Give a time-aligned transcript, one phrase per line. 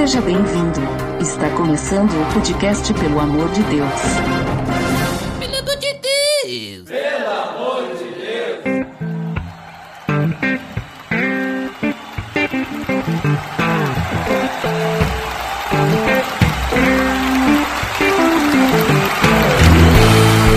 [0.00, 0.80] Seja bem-vindo.
[1.20, 4.00] Está começando o podcast Pelo Amor de Deus.
[5.38, 5.92] Pelo amor de
[8.32, 8.80] Deus!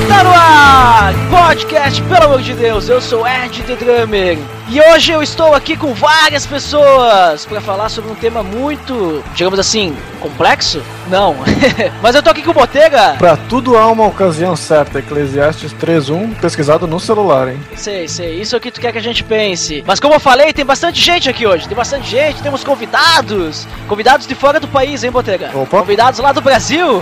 [0.07, 1.13] Tá no ar!
[1.29, 5.77] Podcast, pelo amor de Deus, eu sou Ed The Drummer e hoje eu estou aqui
[5.77, 10.81] com várias pessoas para falar sobre um tema muito, digamos assim, complexo?
[11.11, 11.35] Não,
[12.01, 13.15] mas eu tô aqui com o Botega.
[13.19, 17.59] Pra tudo há uma ocasião certa, Eclesiastes 3.1, pesquisado no celular, hein?
[17.75, 19.83] Sei, sei, isso é o que tu quer que a gente pense.
[19.85, 24.25] Mas como eu falei, tem bastante gente aqui hoje, tem bastante gente, temos convidados, convidados
[24.25, 25.51] de fora do país, hein, Botega?
[25.53, 25.81] Opa.
[25.81, 26.99] Convidados lá do Brasil.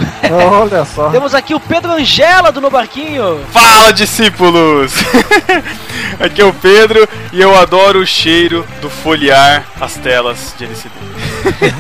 [0.61, 1.09] Olha só.
[1.09, 3.39] temos aqui o Pedro Angela do No Barquinho.
[3.53, 4.91] Fala, discípulos!
[6.19, 10.95] Aqui é o Pedro e eu adoro o cheiro do folhear as telas de LCD.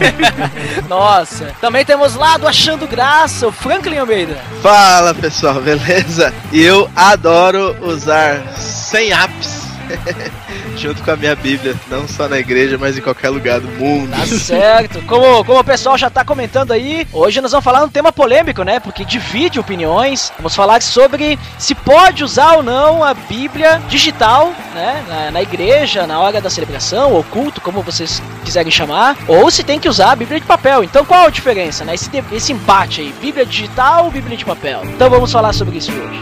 [0.87, 1.53] Nossa.
[1.59, 4.37] Também temos lá do Achando Graça, o Franklin Almeida.
[4.61, 6.33] Fala pessoal, beleza?
[6.51, 9.61] E eu adoro usar 100 apps
[10.77, 14.11] junto com a minha Bíblia, não só na igreja, mas em qualquer lugar do mundo.
[14.11, 15.01] Tá certo.
[15.03, 18.63] Como, como o pessoal já tá comentando aí, hoje nós vamos falar um tema polêmico,
[18.63, 18.79] né?
[18.79, 20.31] Porque divide opiniões.
[20.37, 25.03] Vamos falar sobre se pode usar ou não a Bíblia digital, né?
[25.07, 29.17] Na, na igreja, na hora da celebração, ou culto, como vocês quiserem chamar.
[29.27, 30.83] Ou se tem que usar a Bíblia de papel.
[30.83, 31.95] Então qual a diferença, né?
[31.95, 34.81] Esse, esse empate aí, Bíblia digital ou Bíblia de papel?
[34.85, 36.21] Então vamos falar sobre isso hoje.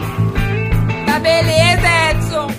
[1.05, 2.58] Tá beleza, Edson!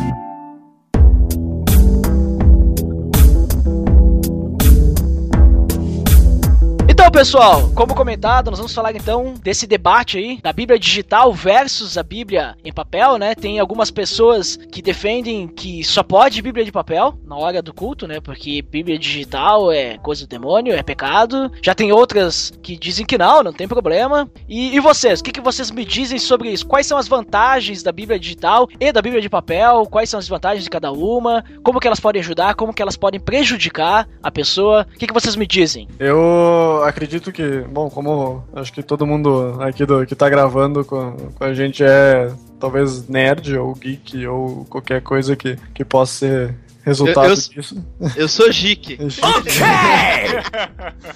[7.11, 11.97] Então, pessoal, como comentado, nós vamos falar então desse debate aí da Bíblia digital versus
[11.97, 13.35] a Bíblia em papel, né?
[13.35, 18.07] Tem algumas pessoas que defendem que só pode Bíblia de papel na hora do culto,
[18.07, 18.21] né?
[18.21, 21.51] Porque Bíblia digital é coisa do demônio, é pecado.
[21.61, 24.31] Já tem outras que dizem que não, não tem problema.
[24.47, 26.65] E, e vocês, o que, que vocês me dizem sobre isso?
[26.65, 29.85] Quais são as vantagens da Bíblia digital e da Bíblia de papel?
[29.85, 31.43] Quais são as desvantagens de cada uma?
[31.61, 32.55] Como que elas podem ajudar?
[32.55, 34.87] Como que elas podem prejudicar a pessoa?
[34.95, 35.89] O que, que vocês me dizem?
[35.99, 41.15] Eu acredito que, bom, como acho que todo mundo aqui do, que tá gravando com,
[41.35, 46.55] com a gente é talvez nerd ou geek ou qualquer coisa que, que possa ser
[46.83, 47.83] resultado Eu- eu- disso.
[48.15, 48.97] Eu sou Jique.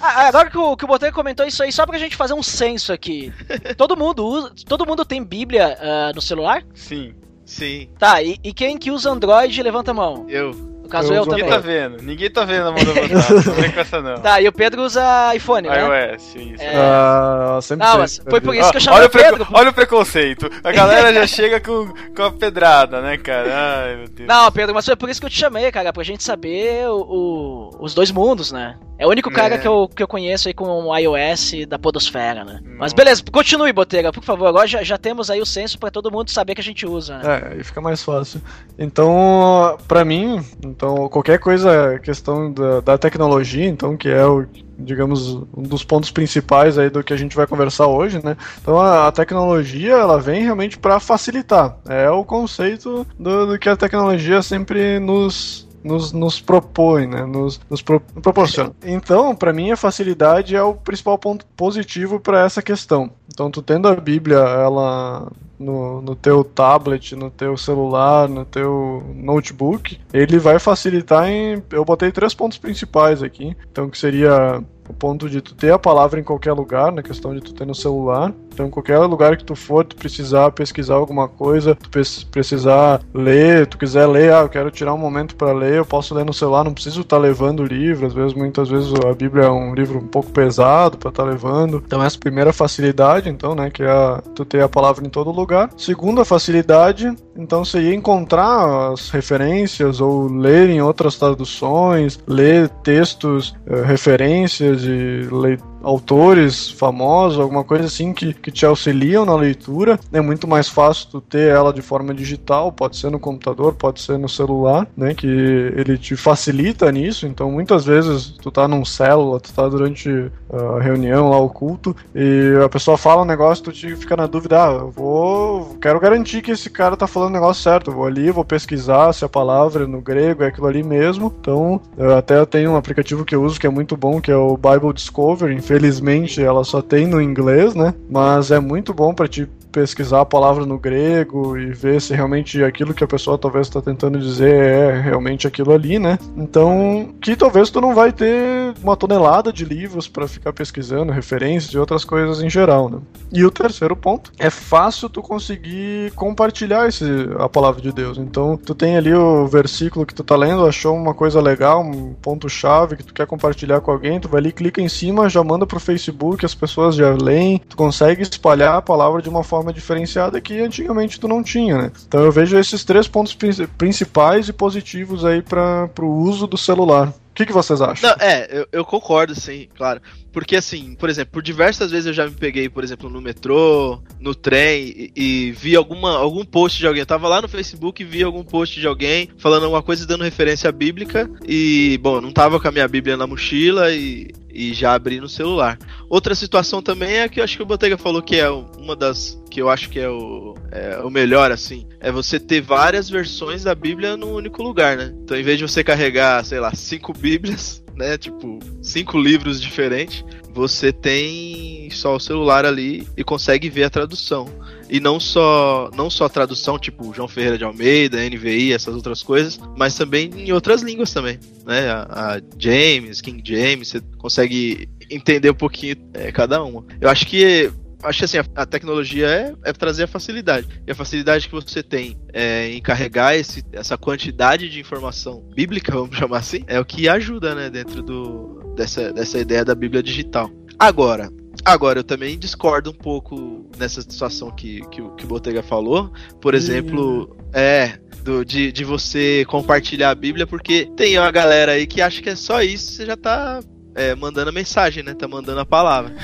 [0.00, 2.42] Ah, agora que o, que o Boteco comentou isso aí, só pra gente fazer um
[2.42, 3.32] censo aqui.
[3.76, 4.52] Todo mundo usa.
[4.66, 6.62] Todo mundo tem Bíblia ah, no celular?
[6.74, 7.14] Sim.
[7.44, 10.26] Sim, Tá, e, e quem que usa Android, levanta a mão.
[10.28, 10.75] eu.
[10.86, 11.42] No caso, Eu eu, também.
[11.42, 12.02] Ninguém tá vendo.
[12.02, 13.34] Ninguém tá vendo a mão levantada.
[13.34, 14.20] Não vem com essa não.
[14.20, 16.12] Tá, e o Pedro usa iPhone, né?
[16.14, 16.62] iOS, isso.
[16.62, 16.76] É.
[16.76, 19.46] Ah, sempre Não, mas foi por isso que eu chamei olha, o o preco- Pedro.
[19.52, 20.50] olha o preconceito.
[20.62, 23.48] A galera já chega com, com a pedrada, né, cara?
[23.84, 24.28] Ai, meu Deus.
[24.28, 27.00] Não, Pedro, mas foi por isso que eu te chamei, cara, pra gente saber o,
[27.00, 28.76] o- os dois mundos, né?
[28.98, 29.58] É o único cara É.
[29.58, 32.60] que, eu, que eu conheço aí com o iOS da Podosfera, né?
[32.78, 34.46] Mas beleza, continue, Botega, por favor.
[34.46, 37.18] Agora já, já temos aí o censo pra todo mundo saber que a gente usa,
[37.18, 37.42] né?
[37.50, 38.40] É, aí fica mais fácil.
[38.78, 40.42] Então, pra mim,
[40.76, 44.46] então qualquer coisa, questão da, da tecnologia, então que é o,
[44.78, 48.36] digamos, um dos pontos principais aí do que a gente vai conversar hoje, né?
[48.60, 51.78] Então a, a tecnologia, ela vem realmente para facilitar.
[51.88, 57.24] É o conceito do, do que a tecnologia sempre nos nos, nos propõe, né?
[57.24, 58.72] Nos, nos pro- proporciona.
[58.84, 63.10] Então, para mim, a facilidade é o principal ponto positivo para essa questão.
[63.32, 69.02] Então, tu tendo a Bíblia, ela no, no teu tablet, no teu celular, no teu
[69.14, 71.62] notebook, ele vai facilitar em.
[71.70, 73.56] Eu botei três pontos principais aqui.
[73.70, 77.34] Então, que seria o ponto de tu ter a palavra em qualquer lugar, na questão
[77.34, 78.32] de tu ter no celular.
[78.52, 81.90] Então, qualquer lugar que tu for, tu precisar pesquisar alguma coisa, tu
[82.30, 86.14] precisar ler, tu quiser ler, ah, eu quero tirar um momento para ler, eu posso
[86.14, 88.06] ler no celular, não preciso estar levando o livro.
[88.06, 91.82] Às vezes, muitas vezes a Bíblia é um livro um pouco pesado para estar levando.
[91.86, 95.30] Então, essa primeira facilidade, então, né, que é a- tu ter a palavra em todo
[95.30, 95.68] lugar.
[95.76, 103.82] Segunda facilidade, então, seria encontrar as referências ou ler em outras traduções, ler textos, eh,
[103.82, 109.98] referências de lei- autores famosos, alguma coisa assim que, que te auxiliam na leitura.
[110.12, 114.00] É muito mais fácil tu ter ela de forma digital, pode ser no computador, pode
[114.00, 115.14] ser no celular, né?
[115.14, 117.26] Que ele te facilita nisso.
[117.26, 121.94] Então, muitas vezes tu tá num célula, tu tá durante a reunião lá, o culto,
[122.14, 125.76] e a pessoa fala um negócio, tu te fica na dúvida, ah, eu vou.
[125.80, 127.90] Quero garantir que esse cara tá falando o negócio certo.
[127.90, 131.32] Eu vou ali, vou pesquisar se a palavra no grego é aquilo ali mesmo.
[131.40, 134.36] Então, eu até tenho um aplicativo que eu uso que é muito bom, que é
[134.36, 135.52] o Bible Discover.
[135.76, 137.92] Infelizmente, ela só tem no inglês, né?
[138.08, 139.46] Mas é muito bom para te
[139.76, 143.82] pesquisar a palavra no grego e ver se realmente aquilo que a pessoa talvez está
[143.82, 146.18] tentando dizer é realmente aquilo ali, né?
[146.34, 151.74] Então, que talvez tu não vai ter uma tonelada de livros para ficar pesquisando, referências
[151.74, 153.00] e outras coisas em geral, né?
[153.30, 157.04] E o terceiro ponto, é fácil tu conseguir compartilhar esse,
[157.38, 158.16] a palavra de Deus.
[158.16, 162.14] Então, tu tem ali o versículo que tu tá lendo, achou uma coisa legal, um
[162.14, 165.44] ponto chave que tu quer compartilhar com alguém, tu vai ali, clica em cima, já
[165.44, 169.65] manda pro Facebook, as pessoas já leem, tu consegue espalhar a palavra de uma forma
[169.72, 171.92] diferenciada que antigamente tu não tinha, né?
[172.06, 173.36] Então eu vejo esses três pontos
[173.78, 177.08] principais e positivos aí para o uso do celular.
[177.08, 178.08] O que, que vocês acham?
[178.08, 180.00] Não, é, eu, eu, concordo, sim, claro.
[180.36, 184.02] Porque, assim, por exemplo, por diversas vezes eu já me peguei, por exemplo, no metrô,
[184.20, 187.00] no trem, e, e, vi alguma, algum post de alguém.
[187.00, 190.24] Eu tava lá no Facebook e vi algum post de alguém falando alguma coisa dando
[190.24, 191.26] referência bíblica.
[191.48, 195.28] E, bom, não tava com a minha Bíblia na mochila e e já abrir no
[195.28, 195.78] celular.
[196.08, 199.38] Outra situação também é que eu acho que o Botega falou que é uma das
[199.50, 203.64] que eu acho que é o, é o melhor assim, é você ter várias versões
[203.64, 205.14] da Bíblia num único lugar, né?
[205.22, 210.24] Então, em vez de você carregar, sei lá, cinco Bíblias, né, tipo, cinco livros diferentes,
[210.52, 214.48] você tem só o celular ali e consegue ver a tradução
[214.88, 219.60] e não só não só tradução tipo João Ferreira de Almeida, NVI, essas outras coisas,
[219.76, 221.90] mas também em outras línguas também, né?
[221.90, 226.84] A, a James, King James, você consegue entender um pouquinho é, cada uma.
[227.00, 227.70] Eu acho que
[228.06, 230.66] acho que assim, a, a tecnologia é, é, trazer a facilidade.
[230.86, 235.92] E a facilidade que você tem é, em carregar esse, essa quantidade de informação bíblica,
[235.94, 240.02] vamos chamar assim, é o que ajuda, né, dentro do, dessa, dessa ideia da Bíblia
[240.02, 240.50] digital.
[240.78, 241.30] Agora,
[241.64, 246.12] Agora, eu também discordo um pouco nessa situação que, que, que o Botega falou.
[246.40, 247.98] Por exemplo, é.
[248.22, 252.28] Do, de, de você compartilhar a Bíblia, porque tem uma galera aí que acha que
[252.28, 253.60] é só isso, você já tá
[253.96, 255.14] é, mandando a mensagem, né?
[255.14, 256.14] Tá mandando a palavra.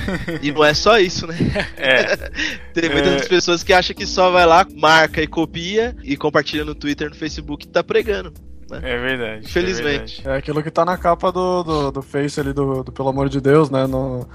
[0.41, 1.35] e não é só isso, né?
[1.75, 2.15] É.
[2.71, 3.27] Tem muitas é.
[3.27, 7.15] pessoas que acham que só vai lá, marca e copia e compartilha no Twitter, no
[7.15, 8.31] Facebook e tá pregando
[8.79, 8.91] né?
[8.91, 9.45] É verdade.
[9.45, 10.21] Infelizmente.
[10.25, 13.09] É, é, aquilo que tá na capa do, do, do Face ali, do, do, Pelo
[13.09, 13.85] Amor de Deus, né?
[13.87, 14.27] No,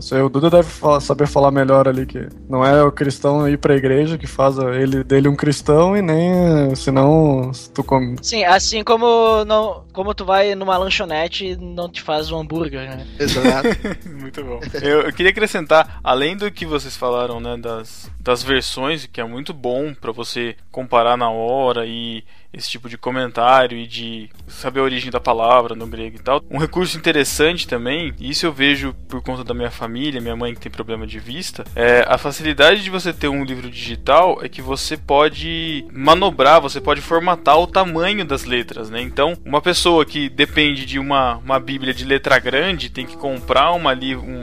[0.00, 3.58] sei, o Duda deve falar, saber falar melhor ali que não é o cristão ir
[3.58, 8.16] pra igreja que faz ele, dele um cristão e nem senão tu come.
[8.22, 12.80] Sim, assim como, não, como tu vai numa lanchonete e não te faz um hambúrguer,
[12.80, 13.06] né?
[13.18, 13.68] Exato.
[14.08, 14.60] muito bom.
[14.82, 19.24] Eu, eu, queria acrescentar, além do que vocês falaram, né, das, das versões, que é
[19.24, 24.80] muito bom para você comparar na hora e esse tipo de comentário e de saber
[24.80, 26.42] a origem da palavra no grego e tal.
[26.50, 30.54] Um recurso interessante também, e isso eu vejo por conta da minha família, minha mãe
[30.54, 34.48] que tem problema de vista, é a facilidade de você ter um livro digital é
[34.48, 39.00] que você pode manobrar, você pode formatar o tamanho das letras, né?
[39.00, 43.72] Então, uma pessoa que depende de uma, uma bíblia de letra grande tem que comprar
[43.72, 43.92] uma,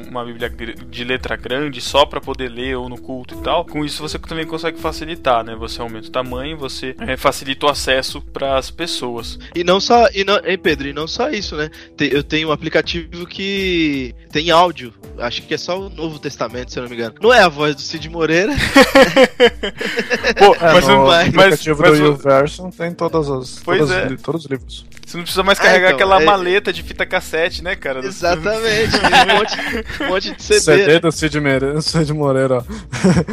[0.10, 3.66] uma bíblia de letra grande só para poder ler ou no culto e tal.
[3.66, 5.56] Com isso você também consegue facilitar, né?
[5.56, 9.40] Você aumenta o tamanho, você é, facilita o acesso acesso para as pessoas.
[9.56, 11.70] E não só, e não, hein, Pedro, e não só isso, né?
[12.00, 14.94] Eu tenho um aplicativo que tem áudio.
[15.20, 17.16] Acho que é só o Novo Testamento, se eu não me engano.
[17.22, 18.54] Não é a voz do Cid Moreira.
[20.38, 24.16] Pô, é, mas, no mas, aplicativo mas, do YouVersion tem todas as, todas, é.
[24.18, 24.86] todos os livros.
[25.08, 26.26] Você não precisa mais carregar ah, então, aquela é...
[26.26, 28.06] maleta de fita cassete, né, cara?
[28.06, 28.92] Exatamente.
[29.00, 30.60] um, monte, um monte de CD.
[30.60, 31.00] CD né?
[31.00, 32.66] do Cid Moreira, Cid Moreira.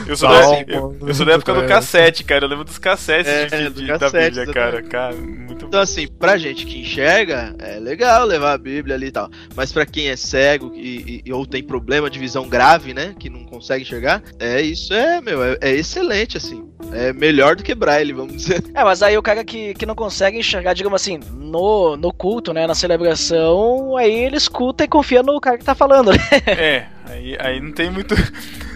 [0.06, 2.44] Eu sou, da, eu, eu sou da época do cassete, cara.
[2.44, 4.82] Eu lembro dos cassetes é, de, de, cassete, da Bíblia, cara.
[4.82, 5.16] cara.
[5.16, 9.28] Muito então, assim, pra gente que enxerga, é legal levar a Bíblia ali e tal.
[9.56, 13.14] Mas pra quem é cego e, e, ou tem problema de visão grave, né?
[13.18, 16.64] Que não consegue enxergar, é isso é, meu, é, é excelente, assim.
[16.92, 18.62] É melhor do que Braille, vamos dizer.
[18.74, 22.52] É, mas aí o cara que, que não consegue enxergar, digamos assim, no no, culto,
[22.52, 26.18] né, na celebração, aí ele escuta e confia no cara que tá falando, né?
[26.46, 28.14] É, aí, aí não tem muito.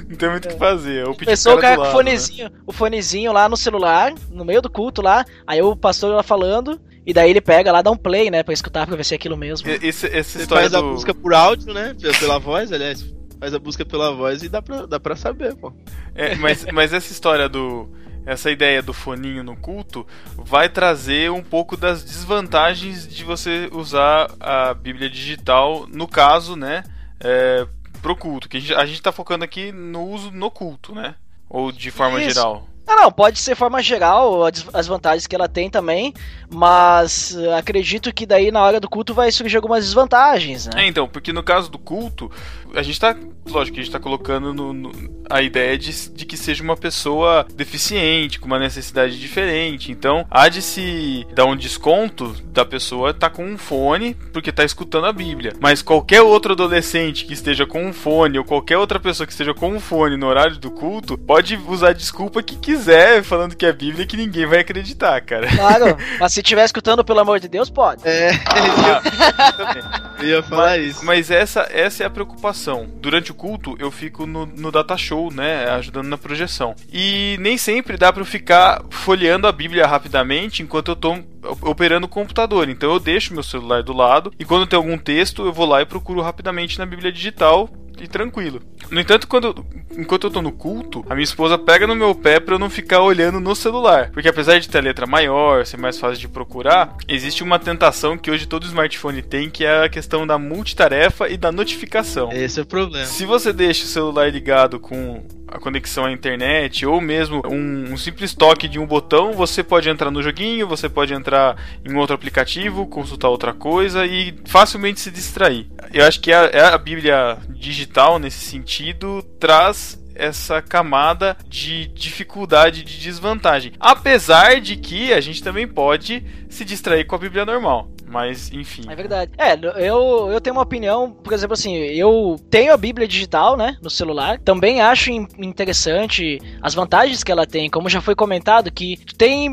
[0.08, 0.52] Não tem muito o é.
[0.52, 1.06] que fazer.
[1.06, 2.56] Eu Pensou o cara com o fonezinho, né?
[2.66, 6.80] o fonezinho lá no celular, no meio do culto lá, aí o pastor lá falando,
[7.06, 9.16] e daí ele pega lá, dá um play, né, pra escutar, pra ver se é
[9.16, 9.68] aquilo mesmo.
[9.68, 10.78] Esse, essa história faz do...
[10.78, 13.04] a busca por áudio, né, pela voz, aliás,
[13.38, 15.72] faz a busca pela voz e dá pra, dá pra saber, pô.
[16.14, 17.88] É, mas, mas essa história do
[18.26, 24.30] essa ideia do foninho no culto vai trazer um pouco das desvantagens de você usar
[24.38, 26.84] a Bíblia digital, no caso, né?
[27.20, 27.66] É,
[27.98, 31.14] pro culto, que a gente, a gente tá focando aqui no uso no culto, né?
[31.48, 32.34] Ou de forma Isso.
[32.34, 32.68] geral.
[32.88, 34.40] Não, não, pode ser forma geral,
[34.72, 36.14] as vantagens que ela tem também,
[36.50, 40.72] mas acredito que daí na hora do culto vai surgir algumas desvantagens, né?
[40.84, 42.30] É, então, porque no caso do culto,
[42.74, 43.14] a gente tá.
[43.48, 44.92] Lógico a gente tá colocando no, no-
[45.30, 49.90] a ideia de, de que seja uma pessoa deficiente, com uma necessidade diferente.
[49.90, 54.64] Então, há de se dar um desconto da pessoa tá com um fone, porque tá
[54.64, 55.54] escutando a Bíblia.
[55.60, 59.54] Mas qualquer outro adolescente que esteja com um fone, ou qualquer outra pessoa que esteja
[59.54, 62.77] com um fone no horário do culto, pode usar a desculpa que quiser,
[63.24, 65.46] falando que é Bíblia, que ninguém vai acreditar, cara.
[65.48, 68.02] Claro, mas se estiver escutando, pelo amor de Deus, pode.
[68.06, 68.30] É,
[70.20, 71.04] eu ia falar isso.
[71.04, 72.88] Mas essa, essa é a preocupação.
[73.00, 75.68] Durante o culto, eu fico no, no data show, né?
[75.70, 76.74] Ajudando na projeção.
[76.92, 81.18] E nem sempre dá pra eu ficar folheando a Bíblia rapidamente enquanto eu tô
[81.62, 82.68] operando o computador.
[82.68, 85.80] Então eu deixo meu celular do lado e quando tem algum texto, eu vou lá
[85.80, 87.68] e procuro rapidamente na Bíblia digital
[88.02, 88.60] e tranquilo.
[88.90, 89.64] No entanto, quando
[89.96, 92.70] enquanto eu tô no culto, a minha esposa pega no meu pé pra eu não
[92.70, 96.28] ficar olhando no celular, porque apesar de ter a letra maior, ser mais fácil de
[96.28, 101.28] procurar, existe uma tentação que hoje todo smartphone tem, que é a questão da multitarefa
[101.28, 102.30] e da notificação.
[102.32, 103.06] Esse é o problema.
[103.06, 107.96] Se você deixa o celular ligado com a conexão à internet ou mesmo um, um
[107.96, 112.14] simples toque de um botão, você pode entrar no joguinho, você pode entrar em outro
[112.14, 115.66] aplicativo, consultar outra coisa e facilmente se distrair.
[115.92, 122.82] Eu acho que a, é a Bíblia digital, nesse sentido, traz essa camada de dificuldade,
[122.82, 123.72] de desvantagem.
[123.78, 127.88] Apesar de que a gente também pode se distrair com a Bíblia normal.
[128.10, 128.82] Mas, enfim.
[128.88, 129.32] É verdade.
[129.38, 129.54] É,
[129.86, 133.90] eu, eu tenho uma opinião, por exemplo, assim, eu tenho a Bíblia digital, né, no
[133.90, 134.38] celular.
[134.40, 139.14] Também acho in- interessante as vantagens que ela tem, como já foi comentado, que tu
[139.14, 139.48] tem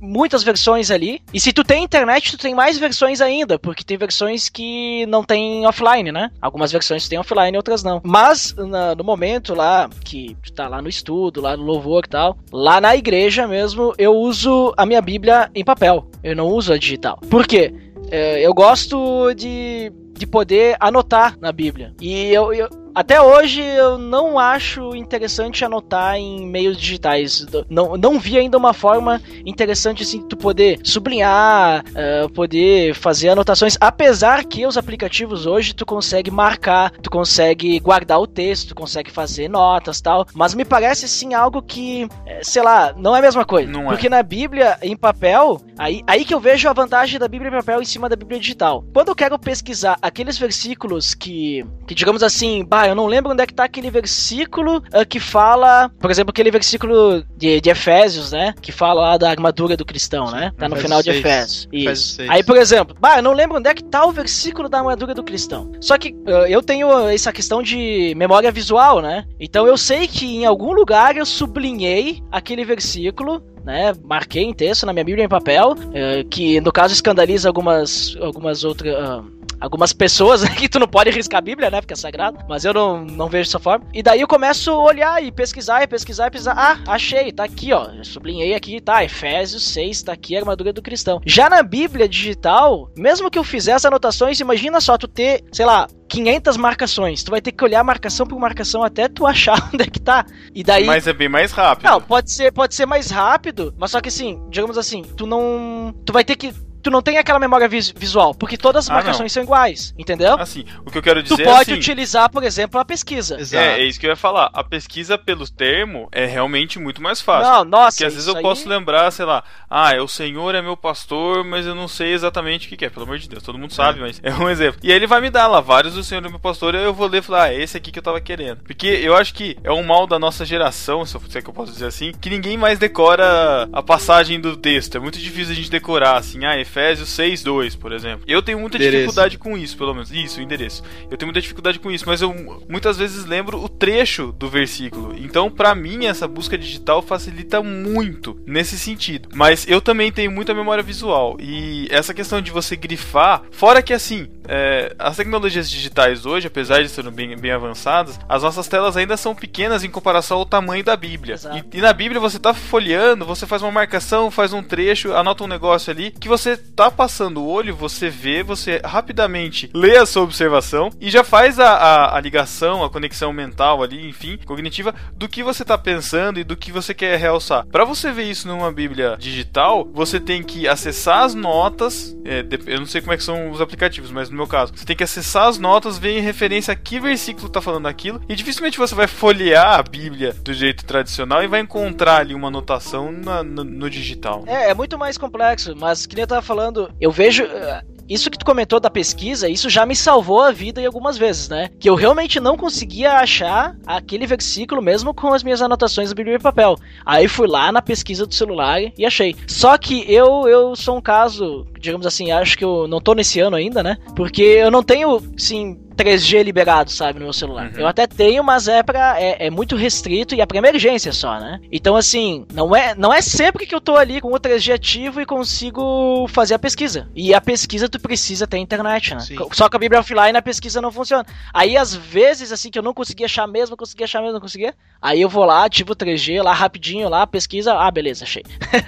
[0.00, 1.20] muitas versões ali.
[1.32, 5.22] E se tu tem internet, tu tem mais versões ainda, porque tem versões que não
[5.24, 6.30] tem offline, né?
[6.40, 8.00] Algumas versões tem offline, outras não.
[8.04, 12.08] Mas na- no momento lá que tu tá lá no estudo, lá no louvor e
[12.08, 16.08] tal, lá na igreja mesmo, eu uso a minha Bíblia em papel.
[16.22, 17.18] Eu não uso a digital.
[17.30, 17.73] Por quê?
[18.10, 21.94] É, eu gosto de, de poder anotar na Bíblia.
[22.00, 27.44] E eu, eu- até hoje eu não acho interessante anotar em meios digitais.
[27.68, 33.30] Não, não vi ainda uma forma interessante assim de tu poder sublinhar, é, poder fazer
[33.30, 33.76] anotações.
[33.80, 39.10] Apesar que os aplicativos hoje tu consegue marcar, tu consegue guardar o texto, tu consegue
[39.10, 40.26] fazer notas tal.
[40.32, 43.70] Mas me parece sim algo que, é, sei lá, não é a mesma coisa.
[43.70, 43.88] Não é.
[43.88, 47.54] Porque na Bíblia em papel, aí, aí que eu vejo a vantagem da Bíblia em
[47.54, 48.84] papel em cima da Bíblia digital.
[48.92, 53.42] Quando eu quero pesquisar aqueles versículos que, que digamos assim, bah, eu não lembro onde
[53.42, 58.32] é que tá aquele versículo ah, que fala, por exemplo, aquele versículo de, de Efésios,
[58.32, 58.54] né?
[58.60, 60.52] Que fala lá da armadura do cristão, né?
[60.56, 61.18] Tá no Efésios final de 6.
[61.18, 61.68] Efésios.
[61.72, 62.16] Efésios Isso.
[62.16, 62.30] 6.
[62.30, 65.14] Aí, por exemplo, bah, eu não lembro onde é que tá o versículo da armadura
[65.14, 65.72] do cristão.
[65.80, 69.24] Só que ah, eu tenho essa questão de memória visual, né?
[69.38, 73.92] Então eu sei que em algum lugar eu sublinhei aquele versículo né?
[74.04, 78.64] Marquei em texto na minha Bíblia em papel, eh, que no caso escandaliza algumas, algumas
[78.64, 78.94] outras.
[78.94, 79.24] ah,
[79.60, 81.80] algumas pessoas que tu não pode riscar a Bíblia, né?
[81.80, 82.38] Porque é sagrado.
[82.48, 83.86] Mas eu não, não vejo dessa forma.
[83.92, 86.54] E daí eu começo a olhar e pesquisar e pesquisar e pesquisar.
[86.56, 87.86] Ah, achei, tá aqui, ó.
[87.86, 89.02] Eu sublinhei aqui, tá?
[89.02, 91.20] Efésios 6, tá aqui a armadura do cristão.
[91.24, 95.88] Já na Bíblia digital, mesmo que eu fizesse anotações, imagina só tu ter, sei lá,
[96.08, 97.22] 500 marcações.
[97.22, 100.24] Tu vai ter que olhar marcação por marcação até tu achar onde é que tá.
[100.54, 100.84] E daí.
[100.84, 101.88] Mas é bem mais rápido.
[101.88, 105.94] Não, pode ser, pode ser mais rápido, mas só que assim, digamos assim, tu não.
[106.04, 106.54] Tu vai ter que.
[106.84, 110.38] Tu não tem aquela memória vis- visual, porque todas as Ah, marcações são iguais, entendeu?
[110.38, 113.40] Assim, o que eu quero tu dizer pode é assim, utilizar, por exemplo, a pesquisa.
[113.40, 113.64] Exato.
[113.64, 114.50] é, é isso que eu ia falar.
[114.52, 117.50] A pesquisa pelo termo é realmente muito mais fácil.
[117.50, 120.54] Não, nossa, Porque às vezes eu aí- posso lembrar, sei lá, ah, é o Senhor
[120.54, 123.28] é meu pastor, mas eu não sei exatamente o que que é, pelo amor de
[123.30, 124.78] Deus, todo mundo sabe, mas é um exemplo.
[124.82, 126.84] E aí ele vai me dar lá vários do Senhor é meu pastor, e aí
[126.84, 128.58] eu vou ler e falar, ah, é esse aqui que eu tava querendo.
[128.62, 131.54] Porque eu acho que é um mal da nossa geração, se eu é que eu
[131.54, 134.96] posso dizer assim, que ninguém mais decora a passagem do texto.
[134.96, 138.24] É muito difícil a gente decorar, assim, ah, Efésios 6:2, por exemplo.
[138.26, 138.96] Eu tenho muita Endereço.
[138.96, 140.10] dificuldade com isso, pelo menos.
[140.10, 140.82] Isso, o endereço.
[141.08, 142.34] Eu tenho muita dificuldade com isso, mas eu
[142.68, 145.14] muitas vezes lembro o trecho do versículo.
[145.16, 149.28] Então, pra mim, essa busca digital facilita muito nesse sentido.
[149.34, 151.36] Mas eu também tenho muita memória visual.
[151.40, 156.82] E essa questão de você grifar, fora que assim, é, as tecnologias digitais hoje, apesar
[156.82, 160.82] de serem bem, bem avançadas, as nossas telas ainda são pequenas em comparação ao tamanho
[160.82, 161.36] da Bíblia.
[161.72, 165.44] E, e na Bíblia você tá folheando, você faz uma marcação, faz um trecho, anota
[165.44, 170.06] um negócio ali, que você tá passando o olho, você vê, você rapidamente lê a
[170.06, 174.94] sua observação e já faz a, a, a ligação, a conexão mental ali, enfim, cognitiva,
[175.14, 177.66] do que você tá pensando e do que você quer realçar.
[177.66, 182.16] Para você ver isso numa Bíblia digital, você tem que acessar as notas.
[182.24, 184.84] É, eu não sei como é que são os aplicativos, mas no meu caso, você
[184.84, 188.34] tem que acessar as notas, ver em referência a que versículo tá falando aquilo, e
[188.34, 193.12] dificilmente você vai folhear a Bíblia do jeito tradicional e vai encontrar ali uma anotação
[193.12, 194.44] na, no, no, digital.
[194.46, 196.53] É, é muito mais complexo, mas que nem eu tava falando,
[197.00, 197.44] eu vejo.
[197.44, 201.16] Uh isso que tu comentou da pesquisa, isso já me salvou a vida em algumas
[201.16, 201.70] vezes, né?
[201.78, 206.36] Que eu realmente não conseguia achar aquele versículo mesmo com as minhas anotações da Bíblia
[206.36, 206.76] em papel.
[207.04, 209.34] Aí fui lá na pesquisa do celular e achei.
[209.46, 213.40] Só que eu eu sou um caso, digamos assim, acho que eu não tô nesse
[213.40, 213.96] ano ainda, né?
[214.14, 217.70] Porque eu não tenho, sim, 3G liberado, sabe, no meu celular.
[217.72, 217.80] Uhum.
[217.80, 221.38] Eu até tenho, mas é para é, é, muito restrito e é para emergência só,
[221.38, 221.60] né?
[221.70, 225.20] Então assim, não é não é sempre que eu tô ali com o 3G ativo
[225.20, 227.08] e consigo fazer a pesquisa.
[227.14, 229.20] E a pesquisa tu precisa ter internet, né?
[229.20, 229.36] Sim.
[229.52, 231.24] Só que a Bíblia offline a pesquisa não funciona.
[231.52, 234.74] Aí às vezes assim que eu não conseguia achar mesmo, conseguia achar mesmo, não conseguia.
[235.00, 238.42] Aí eu vou lá, ativo o 3G lá rapidinho lá, pesquisa, ah, beleza, achei.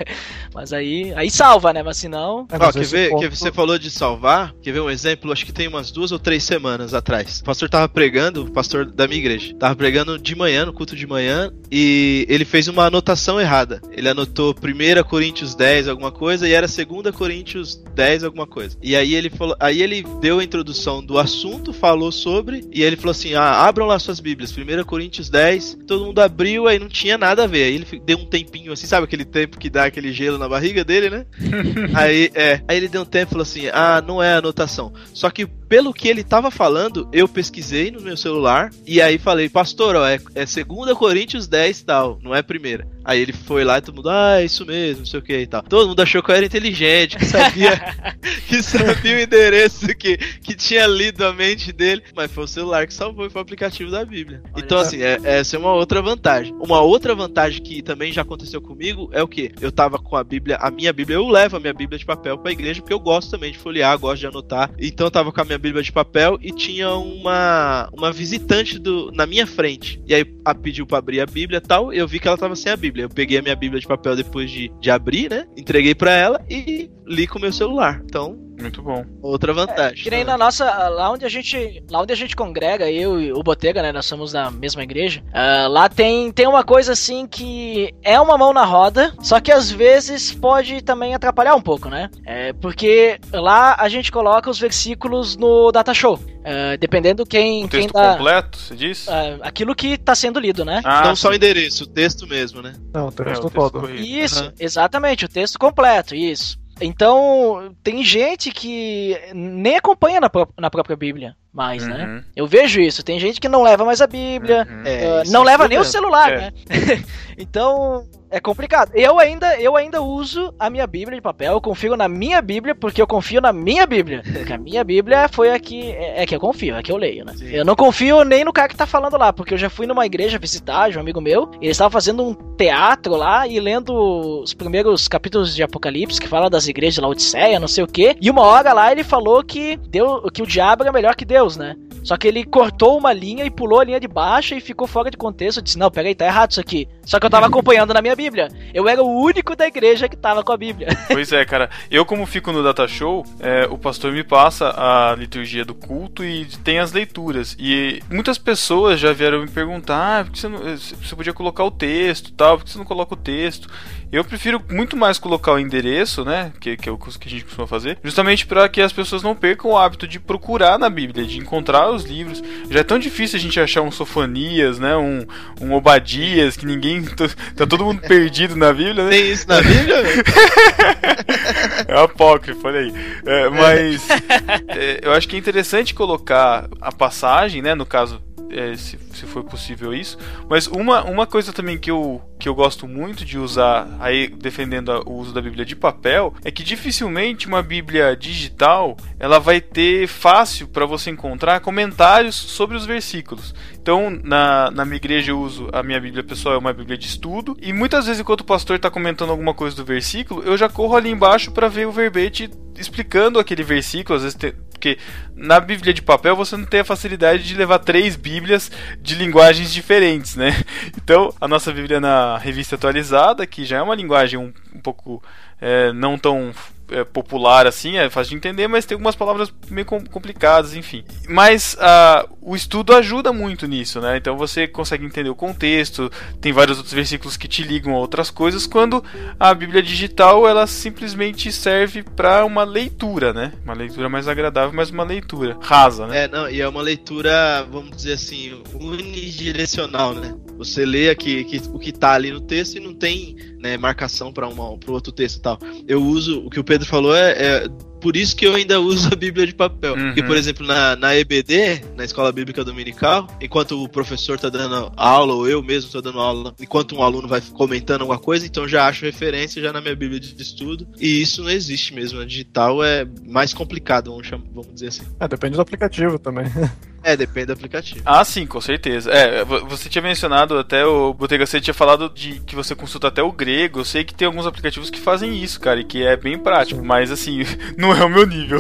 [0.55, 1.83] mas aí aí salva, né?
[1.83, 3.29] Mas se não, é, Ó, quer ver ponto...
[3.29, 4.53] que você falou de salvar?
[4.63, 5.33] Quer ver um exemplo?
[5.33, 7.41] Acho que tem umas duas ou três semanas atrás.
[7.41, 10.97] O pastor tava pregando, o pastor da minha igreja, tava pregando de manhã, no culto
[10.97, 13.81] de manhã, e ele fez uma anotação errada.
[13.91, 18.77] Ele anotou 1 Coríntios 10 alguma coisa e era 2 Coríntios 10 alguma coisa.
[18.83, 22.97] E aí ele falou, aí ele deu a introdução do assunto, falou sobre, e ele
[22.97, 25.79] falou assim: "Ah, abram lá suas Bíblias, 1 Coríntios 10".
[25.87, 27.65] Todo mundo abriu, aí não tinha nada a ver.
[27.65, 30.85] Aí ele deu um tempinho assim, sabe aquele tempo que dá aquele gelo na barriga
[30.85, 31.27] dele, né?
[31.95, 34.93] aí, é, aí ele deu um tempo e falou assim: "Ah, não é anotação".
[35.13, 39.49] Só que pelo que ele tava falando, eu pesquisei no meu celular e aí falei,
[39.49, 42.87] pastor, ó, é, é 2 Coríntios 10 tal, não é primeira.
[43.07, 45.39] Aí ele foi lá e todo mundo, ah, é isso mesmo, não sei o que
[45.39, 45.63] e tal.
[45.63, 47.71] Todo mundo achou que eu era inteligente, que sabia,
[48.49, 52.85] que sabia o endereço, que, que tinha lido a mente dele, mas foi o celular
[52.85, 54.43] que salvou e foi o aplicativo da Bíblia.
[54.53, 56.53] Olha então, assim, é, essa é uma outra vantagem.
[56.61, 59.53] Uma outra vantagem que também já aconteceu comigo é o que?
[59.61, 62.37] Eu tava com a Bíblia, a minha Bíblia, eu levo a minha Bíblia de papel
[62.37, 64.73] pra igreja, porque eu gosto também de folhear, gosto de anotar.
[64.81, 69.13] Então eu tava com a minha Bíblia de papel e tinha uma, uma visitante do,
[69.13, 70.03] na minha frente.
[70.07, 72.57] E aí a pediu pra abrir a Bíblia e tal, eu vi que ela tava
[72.57, 72.96] sem a Bíblia.
[73.03, 75.47] Eu peguei a minha Bíblia de papel depois de, de abrir, né?
[75.57, 78.03] Entreguei para ela e li com o meu celular.
[78.05, 79.05] Então, muito bom.
[79.23, 80.01] Outra vantagem.
[80.01, 80.65] É, que nem na nossa.
[80.89, 81.83] Lá onde a gente.
[81.91, 83.93] Lá onde a gente congrega, eu e o Botega, né?
[83.93, 85.23] Nós somos da mesma igreja.
[85.29, 89.53] Uh, lá tem, tem uma coisa assim que é uma mão na roda, só que
[89.53, 92.11] às vezes pode também atrapalhar um pouco, né?
[92.25, 96.19] É, porque lá a gente coloca os versículos no data show.
[96.47, 97.65] Uh, dependendo quem.
[97.65, 99.09] O texto quem tá, completo, você diz?
[99.09, 100.81] Uh, aquilo que tá sendo lido, né?
[100.85, 101.23] Ah, Não sim.
[101.23, 102.73] só o endereço, o texto mesmo, né?
[102.95, 103.91] Não, o texto é, o todo.
[103.91, 104.53] Isso, uhum.
[104.61, 106.57] exatamente, o texto completo, isso.
[106.81, 112.05] Então, tem gente que nem acompanha na, pró na própria Bíblia mais, né?
[112.05, 112.15] uhum.
[112.17, 112.25] né?
[112.37, 113.03] Eu vejo isso.
[113.03, 114.83] Tem gente que não leva mais a Bíblia, uhum.
[114.85, 116.37] é, uh, não é leva nem o celular, é.
[116.37, 116.53] né?
[117.39, 118.91] então, é complicado.
[118.95, 122.75] Eu ainda, eu ainda uso a minha Bíblia de papel, eu confio na minha Bíblia,
[122.75, 124.23] porque eu confio na minha Bíblia.
[124.31, 125.93] Porque a minha Bíblia foi a que.
[125.93, 127.33] É, é que eu confio, é que eu leio, né?
[127.37, 127.49] Sim.
[127.49, 130.05] Eu não confio nem no cara que tá falando lá, porque eu já fui numa
[130.05, 133.95] igreja visitar, de um amigo meu, e eles estavam fazendo um teatro lá e lendo
[134.43, 138.17] os primeiros capítulos de Apocalipse, que fala das igrejas de Laodiceia, não sei o quê.
[138.21, 141.46] E uma hora lá ele falou que, deu, que o diabo era melhor que Deus,
[141.55, 141.77] né?
[142.03, 145.11] Só que ele cortou uma linha e pulou a linha de baixo e ficou fora
[145.11, 145.59] de contexto.
[145.59, 146.89] Eu disse: Não, peraí, tá errado isso aqui.
[147.07, 148.49] Só que eu tava acompanhando na minha Bíblia.
[148.75, 150.89] Eu era o único da igreja que tava com a Bíblia.
[151.07, 151.71] Pois é, cara.
[151.89, 156.25] Eu, como fico no Data Show, é, o pastor me passa a liturgia do culto
[156.25, 157.57] e tem as leituras.
[157.59, 161.65] E muitas pessoas já vieram me perguntar: ah, por que você, não, você podia colocar
[161.65, 162.59] o texto tal?
[162.59, 163.69] Por que você não coloca o texto?
[164.13, 166.53] Eu prefiro muito mais colocar o endereço, né?
[166.61, 169.35] Que, que é o que a gente costuma fazer, justamente para que as pessoas não
[169.35, 172.43] percam o hábito de procurar na Bíblia, de encontrar os livros.
[172.71, 174.97] Já é tão difícil a gente achar um Sofanias, né?
[174.97, 175.27] Um,
[175.61, 176.96] um Obadias, que ninguém.
[177.05, 179.11] Tá todo mundo perdido na Bíblia, né?
[179.11, 179.97] Tem isso na Bíblia?
[181.89, 182.93] é apócrifo, olha aí.
[183.25, 184.09] É, mas
[184.69, 187.75] é, eu acho que é interessante colocar a passagem, né?
[187.75, 190.19] No caso, é, se, se for possível isso.
[190.49, 194.91] Mas uma, uma coisa também que eu, que eu gosto muito de usar, aí defendendo
[195.07, 200.07] o uso da Bíblia de papel, é que dificilmente uma Bíblia digital ela vai ter
[200.07, 203.55] fácil para você encontrar comentários sobre os versículos.
[203.81, 207.07] Então, na, na minha igreja eu uso a minha Bíblia pessoal, é uma Bíblia de
[207.07, 210.69] estudo, e muitas vezes enquanto o pastor está comentando alguma coisa do versículo, eu já
[210.69, 214.99] corro ali embaixo para ver o verbete explicando aquele versículo, às vezes tem, porque
[215.35, 218.71] na Bíblia de papel você não tem a facilidade de levar três Bíblias
[219.07, 220.51] de linguagens diferentes, né?
[220.97, 225.23] Então, a nossa Bíblia na revista atualizada, que já é uma linguagem um, um pouco
[225.61, 226.53] é, não tão
[226.91, 231.05] é, popular assim, é fácil de entender, mas tem algumas palavras meio com- complicadas, enfim.
[231.29, 234.17] Mas ah, o estudo ajuda muito nisso, né?
[234.17, 236.09] Então você consegue entender o contexto,
[236.41, 239.03] tem vários outros versículos que te ligam a outras coisas, quando
[239.39, 243.53] a Bíblia digital ela simplesmente serve para uma leitura, né?
[243.65, 246.25] Uma leitura mais agradável, mas uma leitura rasa, né?
[246.25, 250.33] É, não, e é uma leitura, vamos dizer assim, unidirecional, né?
[250.57, 254.33] Você lê aqui que, o que tá ali no texto e não tem né, marcação
[254.33, 255.59] para um outro texto e tal.
[255.89, 257.69] Eu uso, o que o Pedro falou é, é
[258.01, 259.95] por isso que eu ainda uso a Bíblia de papel.
[259.95, 260.07] Uhum.
[260.07, 264.93] Porque, por exemplo, na, na EBD, na Escola Bíblica Dominical, enquanto o professor tá dando
[264.97, 268.69] aula, ou eu mesmo tô dando aula, enquanto um aluno vai comentando alguma coisa, então
[268.69, 270.87] já acho referência já na minha Bíblia de estudo.
[270.99, 272.21] E isso não existe mesmo.
[272.21, 275.05] A digital é mais complicado, vamos, chamar, vamos dizer assim.
[275.19, 276.47] É, depende do aplicativo também.
[277.07, 278.01] É, depende do aplicativo.
[278.05, 279.13] Ah, sim, com certeza.
[279.13, 283.07] É, vo- você tinha mencionado até o Botega, você tinha falado de que você consulta
[283.07, 283.79] até o grego.
[283.79, 286.85] Eu sei que tem alguns aplicativos que fazem isso, cara, e que é bem prático,
[286.85, 287.43] mas assim,
[287.79, 288.59] não é o meu nível.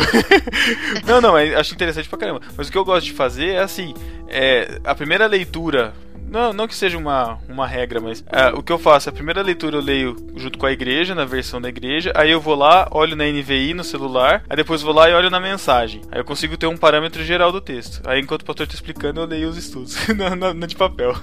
[1.07, 2.41] não, não, é- acho interessante pra caramba.
[2.57, 3.93] Mas o que eu gosto de fazer é assim,
[4.29, 5.93] é, a primeira leitura.
[6.29, 9.41] Não, não que seja uma, uma regra, mas é, o que eu faço, a primeira
[9.43, 12.89] leitura eu leio junto com a igreja, na versão da igreja, aí eu vou lá,
[12.91, 16.01] olho na NVI no celular, aí depois vou lá e olho na mensagem.
[16.11, 18.01] Aí eu consigo ter um parâmetro geral do texto.
[18.07, 21.15] Aí enquanto o pastor tá explicando, eu leio os estudos na, na- na de papel.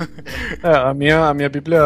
[0.63, 1.81] É, a minha, a minha Bíblia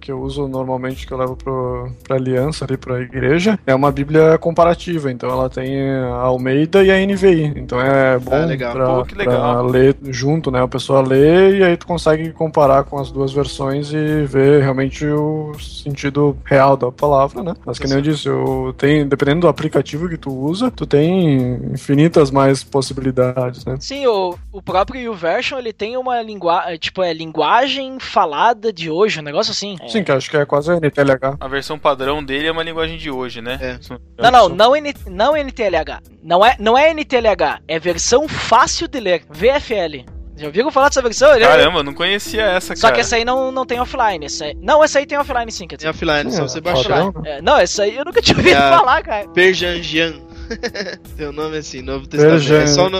[0.00, 3.92] que eu uso normalmente, que eu levo pro, pra aliança ali, pra igreja, é uma
[3.92, 5.10] Bíblia comparativa.
[5.12, 7.52] Então ela tem a Almeida e a NVI.
[7.56, 8.72] Então é bom Ah, legal.
[8.72, 9.40] Pra, Pô, que legal.
[9.40, 10.62] pra ler junto, né?
[10.62, 15.06] A pessoa lê e aí tu consegue comparar com as duas versões e ver realmente
[15.06, 17.54] o sentido real da palavra, né?
[17.64, 21.54] Mas que nem eu disse, eu tenho, dependendo do aplicativo que tu usa, tu tem
[21.72, 23.76] infinitas mais possibilidades, né?
[23.80, 29.20] Sim, o, o próprio YouVersion, ele tem uma linguagem, tipo, é linguagem falada de hoje,
[29.20, 29.76] um negócio assim.
[29.80, 29.88] É.
[29.88, 31.36] Sim, que acho que é quase NTLH.
[31.40, 33.58] A versão padrão dele é uma linguagem de hoje, né?
[33.60, 33.78] É.
[34.18, 36.00] Não, não, não, N, não NTLH.
[36.22, 40.04] Não é, não é NTLH, é versão fácil de ler, VFL.
[40.42, 41.34] Já ouviram falar dessa versão?
[41.34, 42.94] Ele- Caramba, eu não conhecia essa, Só cara.
[42.96, 44.26] que essa aí não, não tem offline.
[44.26, 45.90] Essa aí- Não, essa aí tem offline sim, quer Tem dizer.
[45.90, 47.12] offline, só É, você padrão.
[47.12, 47.28] baixar.
[47.38, 49.28] É, não, essa aí eu nunca tinha ouvido É falar, cara.
[49.28, 50.14] Perjanjian.
[51.16, 52.52] Tem o nome assim, Novo Testamento.
[52.54, 52.98] É só no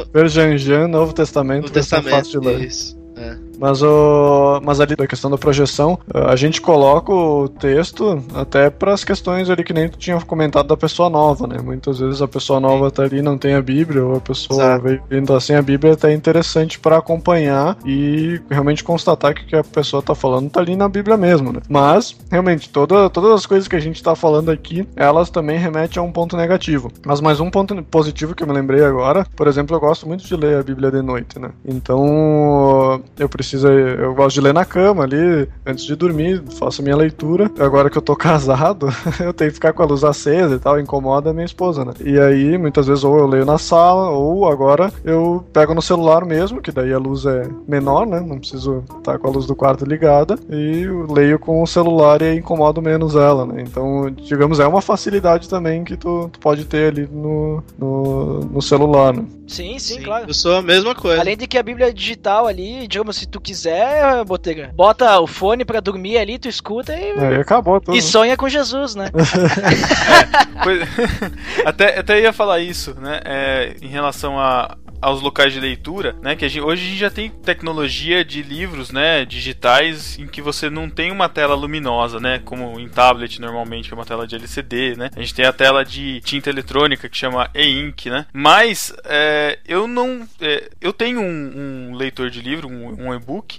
[0.88, 2.10] Novo Testamento, Novo Testamento.
[2.14, 2.60] fácil de ler.
[2.64, 3.01] Isso.
[3.62, 3.72] É.
[3.72, 8.92] Mas, o, mas ali da questão da projeção, a gente coloca o texto até para
[8.92, 11.58] as questões ali que nem tu tinha comentado da pessoa nova, né?
[11.62, 15.32] Muitas vezes a pessoa nova tá ali não tem a Bíblia, ou a pessoa vindo
[15.34, 19.64] assim a Bíblia é até interessante para acompanhar e realmente constatar que o que a
[19.64, 21.60] pessoa tá falando tá ali na Bíblia mesmo, né?
[21.68, 26.00] Mas, realmente, toda, todas as coisas que a gente tá falando aqui, elas também remetem
[26.00, 26.90] a um ponto negativo.
[27.06, 30.24] Mas mais um ponto positivo que eu me lembrei agora, por exemplo, eu gosto muito
[30.26, 31.50] de ler a Bíblia de noite, né?
[31.64, 36.84] Então, eu preciso, eu gosto de ler na cama ali, antes de dormir, faço a
[36.84, 37.50] minha leitura.
[37.58, 38.88] Agora que eu tô casado,
[39.20, 41.92] eu tenho que ficar com a luz acesa e tal, incomoda a minha esposa, né?
[42.04, 46.24] E aí, muitas vezes, ou eu leio na sala, ou agora eu pego no celular
[46.24, 48.20] mesmo, que daí a luz é menor, né?
[48.20, 52.22] Não preciso estar com a luz do quarto ligada, e eu leio com o celular
[52.22, 53.62] e incomodo menos ela, né?
[53.62, 58.62] Então, digamos, é uma facilidade também que tu, tu pode ter ali no, no, no
[58.62, 59.24] celular, né?
[59.46, 60.26] Sim, sim, claro.
[60.28, 61.20] Eu sou a mesma coisa.
[61.20, 65.64] Além de que a Bíblia digital ali, digamos, se tu quiser, Botega, bota o fone
[65.64, 67.96] pra dormir ali, tu escuta e, Aí acabou tudo.
[67.96, 69.10] e sonha com Jesus, né?
[70.62, 70.86] Coisa-
[71.66, 73.20] até, até ia falar isso, né?
[73.24, 76.36] é, em relação a, aos locais de leitura, né?
[76.36, 79.24] Que a gente- hoje a gente já tem tecnologia de livros, né?
[79.24, 82.40] Digitais em que você não tem uma tela luminosa, né?
[82.44, 85.10] Como em tablet normalmente, que é uma tela de LCD, né?
[85.14, 88.26] A gente tem a tela de tinta eletrônica que chama e-ink, né?
[88.32, 93.58] Mas é, eu não, é, eu tenho um, um leitor de livro, um, um e-book.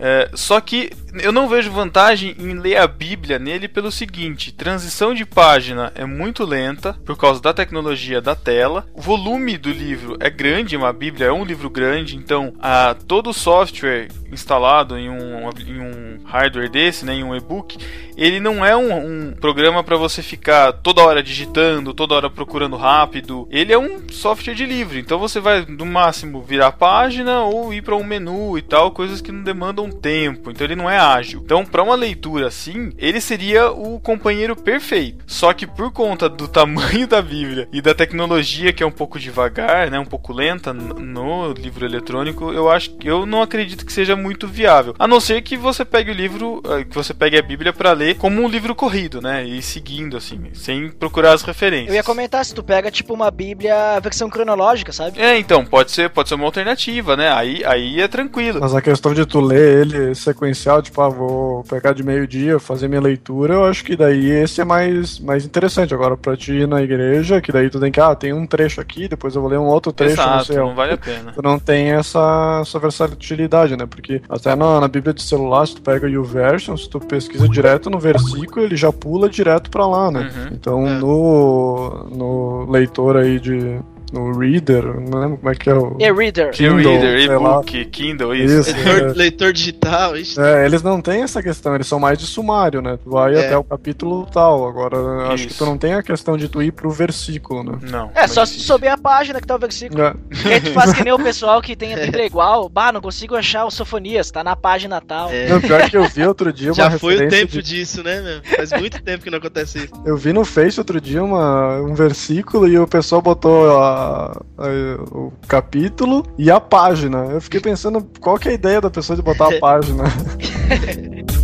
[0.00, 0.90] É, só que
[1.22, 6.04] eu não vejo vantagem em ler a Bíblia nele pelo seguinte: transição de página é
[6.04, 8.86] muito lenta por causa da tecnologia da tela.
[8.94, 13.30] O volume do livro é grande, uma Bíblia é um livro grande, então a, todo
[13.30, 17.76] o software instalado em um, em um hardware desse, né, em um e-book,
[18.16, 22.76] ele não é um, um programa para você ficar toda hora digitando, toda hora procurando
[22.76, 23.48] rápido.
[23.50, 27.74] Ele é um software de livro, então você vai no máximo virar a página ou
[27.74, 30.50] ir para um menu e tal, coisas que não demandam tempo.
[30.50, 31.40] Então ele não é ágil.
[31.44, 35.24] Então para uma leitura assim, ele seria o companheiro perfeito.
[35.26, 39.18] Só que por conta do tamanho da Bíblia e da tecnologia que é um pouco
[39.18, 43.92] devagar, né, um pouco lenta no livro eletrônico, eu acho que eu não acredito que
[43.92, 44.94] seja muito viável.
[44.98, 47.92] A não ser que você pegue o livro, eh, que você pegue a Bíblia para
[47.92, 49.44] ler como um livro corrido, né?
[49.44, 51.88] E seguindo, assim, sem procurar as referências.
[51.88, 55.20] Eu ia comentar, se tu pega, tipo, uma Bíblia versão cronológica, sabe?
[55.20, 57.32] É, então, pode ser, pode ser uma alternativa, né?
[57.32, 58.60] Aí, aí é tranquilo.
[58.60, 62.88] Mas a questão de tu ler ele sequencial, tipo, ah, vou pegar de meio-dia, fazer
[62.88, 65.92] minha leitura, eu acho que daí esse é mais, mais interessante.
[65.94, 68.80] Agora, pra ti ir na igreja, que daí tu tem que, ah, tem um trecho
[68.80, 70.76] aqui, depois eu vou ler um outro trecho, não Exato, sei não onde.
[70.76, 71.32] vale a pena.
[71.32, 73.86] Tu não tem essa, essa versatilidade, né?
[73.86, 77.48] Porque até na, na Bíblia de celular, se tu pega o YouVersion, se tu pesquisa
[77.48, 80.20] direto no versículo, ele já pula direto pra lá, né?
[80.34, 80.48] Uhum.
[80.52, 80.98] Então É.
[80.98, 83.78] no, no leitor aí de.
[84.12, 85.96] No Reader, não lembro como é que é o.
[85.98, 86.50] E-reader.
[86.52, 87.34] Kindle, E-reader, sei lá.
[87.36, 88.70] e-book, Kindle, isso.
[88.70, 88.74] Isso.
[88.84, 90.40] Leitor, leitor digital, isso.
[90.40, 92.98] É, eles não têm essa questão, eles são mais de sumário, né?
[93.02, 93.46] Tu vai É.
[93.46, 94.68] até o capítulo tal.
[94.68, 95.58] Agora, acho que Isso.
[95.64, 97.78] tu não tem a questão de tu ir pro versículo, né?
[97.90, 98.10] Não.
[98.14, 100.02] É, só se souber a página que tá o versículo.
[100.02, 100.14] É.
[100.46, 102.68] E aí tu faz que nem o pessoal que tem a Bíblia igual.
[102.68, 105.30] Bah, não consigo achar o Sofonias, tá na página tal.
[105.30, 105.48] É.
[105.48, 108.20] Não, pior que eu vi outro dia uma Já foi o tempo de- disso, né,
[108.20, 108.56] meu?
[108.56, 109.92] Faz muito tempo que não acontece isso.
[110.04, 113.70] Eu vi no Face outro dia uma, um versículo e o pessoal botou
[114.00, 117.18] a- a- o capítulo e a página.
[117.26, 120.04] Eu fiquei pensando qual que é a ideia da pessoa de botar a página.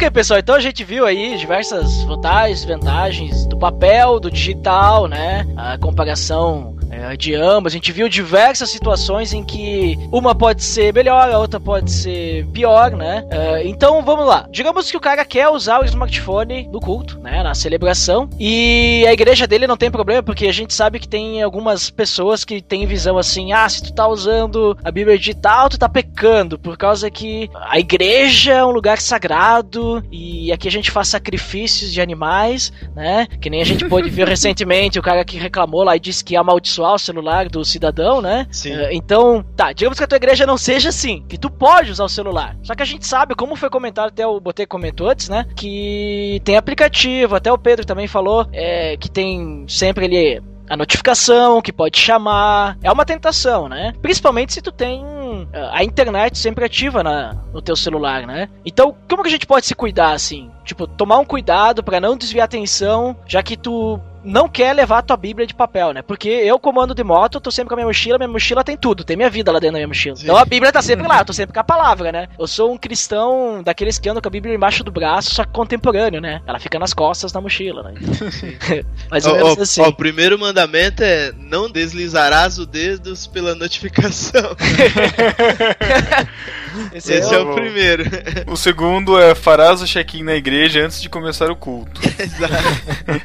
[0.00, 5.46] Ok, pessoal, então a gente viu aí diversas vantagens, desvantagens do papel, do digital, né?
[5.54, 7.72] A comparação é, de ambas.
[7.72, 12.46] A gente viu diversas situações em que uma pode ser melhor, a outra pode ser
[12.46, 13.24] pior, né?
[13.30, 14.46] É, então vamos lá.
[14.50, 17.42] Digamos que o cara quer usar o smartphone no culto, né?
[17.42, 18.28] Na celebração.
[18.38, 22.44] E a igreja dele não tem problema, porque a gente sabe que tem algumas pessoas
[22.44, 26.58] que têm visão assim: ah, se tu tá usando a Bíblia digital, tu tá pecando,
[26.58, 31.92] por causa que a igreja é um lugar sagrado e aqui a gente faz sacrifícios
[31.92, 33.26] de animais, né?
[33.40, 36.34] Que nem a gente pôde ver recentemente o cara que reclamou lá e disse que
[36.34, 36.42] ia
[36.82, 38.46] o celular do cidadão, né?
[38.50, 38.72] Sim.
[38.72, 42.04] Eh, então, tá, digamos que a tua igreja não seja assim, que tu pode usar
[42.04, 42.56] o celular.
[42.62, 45.46] Só que a gente sabe, como foi comentado, até o Botei comentou antes, né?
[45.54, 51.60] Que tem aplicativo, até o Pedro também falou é, que tem sempre ali a notificação,
[51.60, 52.78] que pode chamar.
[52.80, 53.92] É uma tentação, né?
[54.00, 55.04] Principalmente se tu tem
[55.52, 58.48] eh, a internet sempre ativa na, no teu celular, né?
[58.64, 60.50] Então, como que a gente pode se cuidar assim?
[60.64, 65.02] Tipo, tomar um cuidado pra não desviar atenção, já que tu não quer levar a
[65.02, 66.02] tua Bíblia de papel, né?
[66.02, 68.76] Porque eu comando de moto, eu tô sempre com a minha mochila, minha mochila tem
[68.76, 70.16] tudo, tem minha vida lá dentro da minha mochila.
[70.16, 70.24] Sim.
[70.24, 72.28] Então a Bíblia tá sempre lá, eu tô sempre com a palavra, né?
[72.38, 75.52] Eu sou um cristão daqueles que andam com a Bíblia embaixo do braço, só que
[75.52, 76.42] contemporâneo, né?
[76.46, 77.94] Ela fica nas costas da mochila, né?
[79.10, 79.80] Mais ou menos ó, assim.
[79.80, 84.56] ó, o primeiro mandamento é não deslizarás os dedos pela notificação.
[86.92, 88.04] Esse Esse é é o- primeiro.
[88.46, 92.00] O segundo é farás o check-in na igreja antes de começar o culto.
[92.18, 93.24] Exato.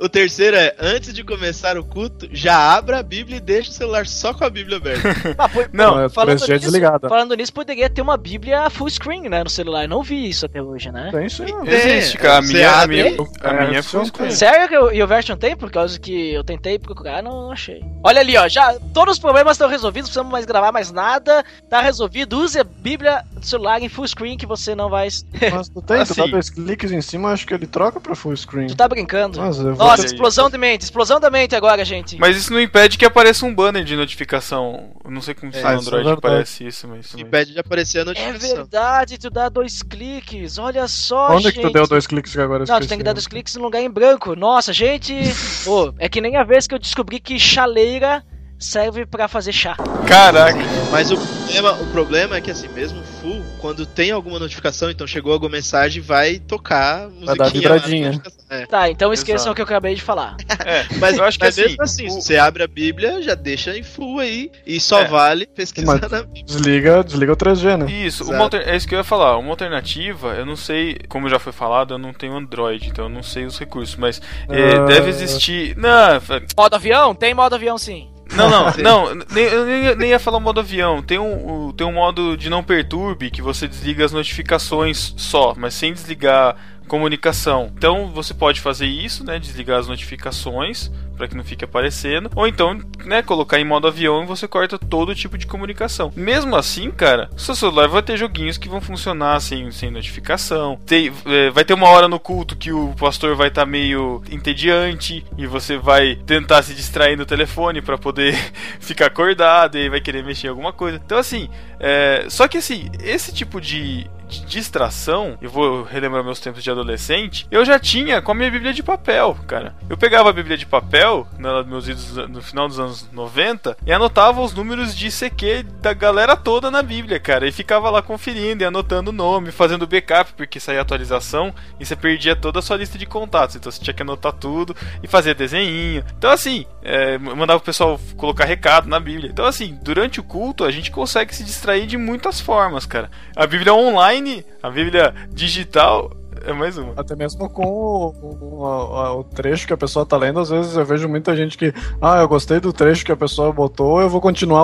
[0.00, 3.72] O terceiro é antes de começar o culto, já abra a Bíblia e deixa o
[3.74, 5.08] celular só com a Bíblia aberta.
[5.38, 7.08] Ah, Não, é falando 3G nisso, desligada.
[7.08, 9.86] falando nisso, poderia ter uma Bíblia full screen, né, no celular.
[9.88, 11.08] Não vi isso até hoje, né?
[11.12, 11.64] Tem isso aí, não.
[11.66, 12.38] É, Existe, cara.
[12.38, 14.34] A minha, a minha, a É, minha é um escolhida.
[14.34, 15.56] Sério que o- version tem?
[15.56, 17.82] Por causa que eu tentei procurar, não, não achei.
[18.04, 21.44] Olha ali, ó, já todos os problemas estão resolvidos, não precisamos mais gravar mais nada,
[21.68, 22.38] tá resolvido.
[22.38, 25.08] Use a Bíblia do celular em full screen que você não vai.
[25.52, 26.30] Mas tu tem, tu dá Assim.
[26.30, 28.68] dois cliques em cima, acho que ele troca pra full screen.
[28.68, 29.40] Tu tá brincando.
[29.40, 32.16] Mas eu vou Nossa, explosão de mente, explosão da mente agora, gente.
[32.18, 34.92] Mas isso não impede que apareça um banner de notificação.
[35.04, 36.20] Eu não sei como se É, no isso é Android verdade.
[36.20, 37.14] parece isso, mas.
[37.14, 38.56] Impede de aparecer a É notificação.
[38.56, 41.60] verdade, tu dá dois cliques, olha só, Onde é gente.
[41.60, 43.54] que tu deu dois cliques que agora eu Não, tu tem que dar dois cliques
[43.56, 44.34] no lugar em branco.
[44.36, 45.14] Nossa, gente.
[45.66, 48.24] Ô, é que nem a vez que eu descobri que chaleira
[48.60, 49.74] serve pra fazer chá.
[50.06, 50.58] Caraca!
[50.92, 55.06] Mas o problema, o problema é que assim, mesmo full, quando tem alguma notificação, então
[55.06, 57.26] chegou alguma mensagem, vai tocar musiquinha.
[57.26, 58.06] dar lá na vibradinha.
[58.12, 58.40] notificação.
[58.50, 58.66] É.
[58.66, 59.52] Tá, então esqueçam Exato.
[59.52, 60.36] o que eu acabei de falar.
[60.66, 61.68] É, Mas, eu acho que mas assim.
[61.68, 65.00] mesmo assim, o- se você abre a Bíblia, já deixa em full aí e só
[65.02, 65.04] É.
[65.06, 66.44] vale pesquisar Mas- na Bíblia.
[66.44, 67.90] Desliga, desliga o 3G, né?
[67.90, 69.38] Isso, alter- é isso que eu ia falar.
[69.38, 73.08] Uma alternativa, eu não sei, como já foi falado, eu não tenho Android, então eu
[73.08, 75.76] não sei os recursos, mas é, deve existir.
[75.76, 77.14] Não, fa- Modo avião?
[77.14, 78.08] Tem modo avião sim.
[78.36, 78.72] Não, não,
[79.14, 81.02] não nem, eu nem, ia- nem ia falar o modo avião.
[81.02, 85.74] Tem um, tem um modo de não perturbe que você desliga as notificações só, mas
[85.74, 86.56] sem desligar
[86.88, 87.70] comunicação.
[87.76, 89.38] Então você pode fazer isso, né?
[89.38, 90.90] Desligar as notificações
[91.20, 94.78] para que não fique aparecendo, ou então, né, colocar em modo avião e você corta
[94.78, 96.10] todo tipo de comunicação.
[96.16, 100.80] Mesmo assim, cara, seu celular vai ter joguinhos que vão funcionar sem, sem notificação.
[100.86, 104.22] Tem, é, vai ter uma hora no culto que o pastor vai estar tá meio
[104.30, 108.34] entediante e você vai tentar se distrair no telefone para poder
[108.80, 110.98] ficar acordado e vai querer mexer em alguma coisa.
[111.04, 116.62] Então, assim, é, só que assim, esse tipo de, distração, eu vou relembrar meus tempos
[116.62, 119.74] de adolescente, eu já tinha com a minha Bíblia de papel, cara.
[119.88, 123.92] Eu pegava a Bíblia de papel, né, meus vídeos no final dos anos 90, e
[123.92, 127.46] anotava os números de CQ da galera toda na Bíblia, cara.
[127.46, 131.96] E ficava lá conferindo e anotando o nome, fazendo backup, porque saía atualização e você
[131.96, 133.56] perdia toda a sua lista de contatos.
[133.56, 136.04] Então você tinha que anotar tudo e fazer desenho.
[136.16, 139.30] Então, assim, é, mandava o pessoal colocar recado na Bíblia.
[139.30, 143.10] Então, assim, durante o culto a gente consegue se distrair de muitas formas, cara.
[143.36, 146.10] A Bíblia online online, a Bíblia digital
[146.44, 146.92] é mais uma.
[146.96, 150.84] Até mesmo com o, o, o, trecho que a pessoa tá lendo, às vezes eu
[150.84, 154.20] vejo muita gente que, ah, eu gostei do trecho que a pessoa botou, eu vou
[154.20, 154.62] continuar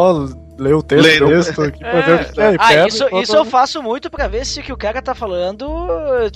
[0.59, 2.57] ler o texto, texto aqui pra ver o que é.
[2.59, 5.67] Ah, isso, isso eu faço muito pra ver se o que o cara tá falando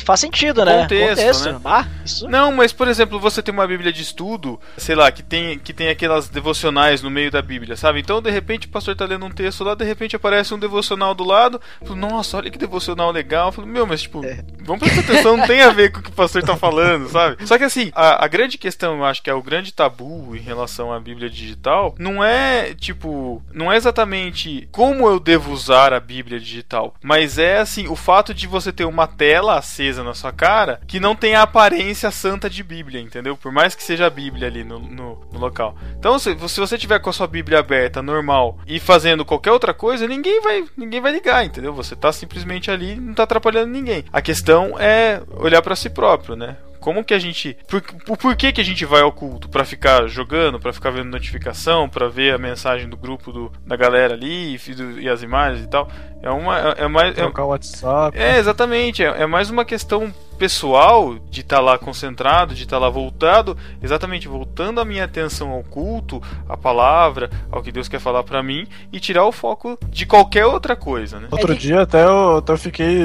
[0.04, 0.82] faz sentido, né?
[0.82, 1.52] Contexto, Contexto.
[1.52, 1.60] né?
[1.64, 2.28] Ah, isso...
[2.28, 5.72] Não, mas por exemplo, você tem uma Bíblia de estudo, sei lá, que tem, que
[5.72, 8.00] tem aquelas devocionais no meio da Bíblia, sabe?
[8.00, 11.14] Então, de repente, o pastor tá lendo um texto lá, de repente aparece um devocional
[11.14, 13.48] do lado, falo, nossa, olha que devocional legal.
[13.48, 14.44] Eu falo, meu, mas tipo, é.
[14.64, 17.46] vamos prestar atenção, não tem a ver com o que o pastor tá falando, sabe?
[17.46, 20.40] Só que assim, a, a grande questão, eu acho que é o grande tabu em
[20.40, 25.92] relação à Bíblia digital, não é, tipo, não é exatamente exatamente como eu devo usar
[25.92, 30.14] a Bíblia digital, mas é assim, o fato de você ter uma tela acesa na
[30.14, 33.36] sua cara que não tem a aparência santa de Bíblia, entendeu?
[33.36, 35.76] Por mais que seja a Bíblia ali no, no, no local.
[35.98, 39.72] Então, se, se, você tiver com a sua Bíblia aberta, normal, e fazendo qualquer outra
[39.72, 41.72] coisa, ninguém vai, ninguém vai ligar, entendeu?
[41.74, 44.04] Você tá simplesmente ali, não tá atrapalhando ninguém.
[44.12, 46.56] A questão é olhar para si próprio, né?
[46.80, 47.56] Como que a gente.
[47.68, 49.48] Por, por, que, que a gente vai ao culto?
[49.48, 53.76] Pra ficar jogando, pra ficar vendo notificação, pra ver a mensagem do grupo do, da
[53.76, 55.88] galera ali e, e as imagens e tal.
[56.22, 56.58] É uma.
[56.58, 57.16] É, é mais.
[57.16, 58.18] É, o WhatsApp.
[58.18, 59.04] É, exatamente.
[59.04, 62.88] É, é mais uma questão pessoal de estar tá lá concentrado, de estar tá lá
[62.88, 68.22] voltado, exatamente voltando a minha atenção ao culto, à palavra, ao que Deus quer falar
[68.22, 71.28] para mim e tirar o foco de qualquer outra coisa, né?
[71.30, 73.04] Outro dia até eu, até eu fiquei,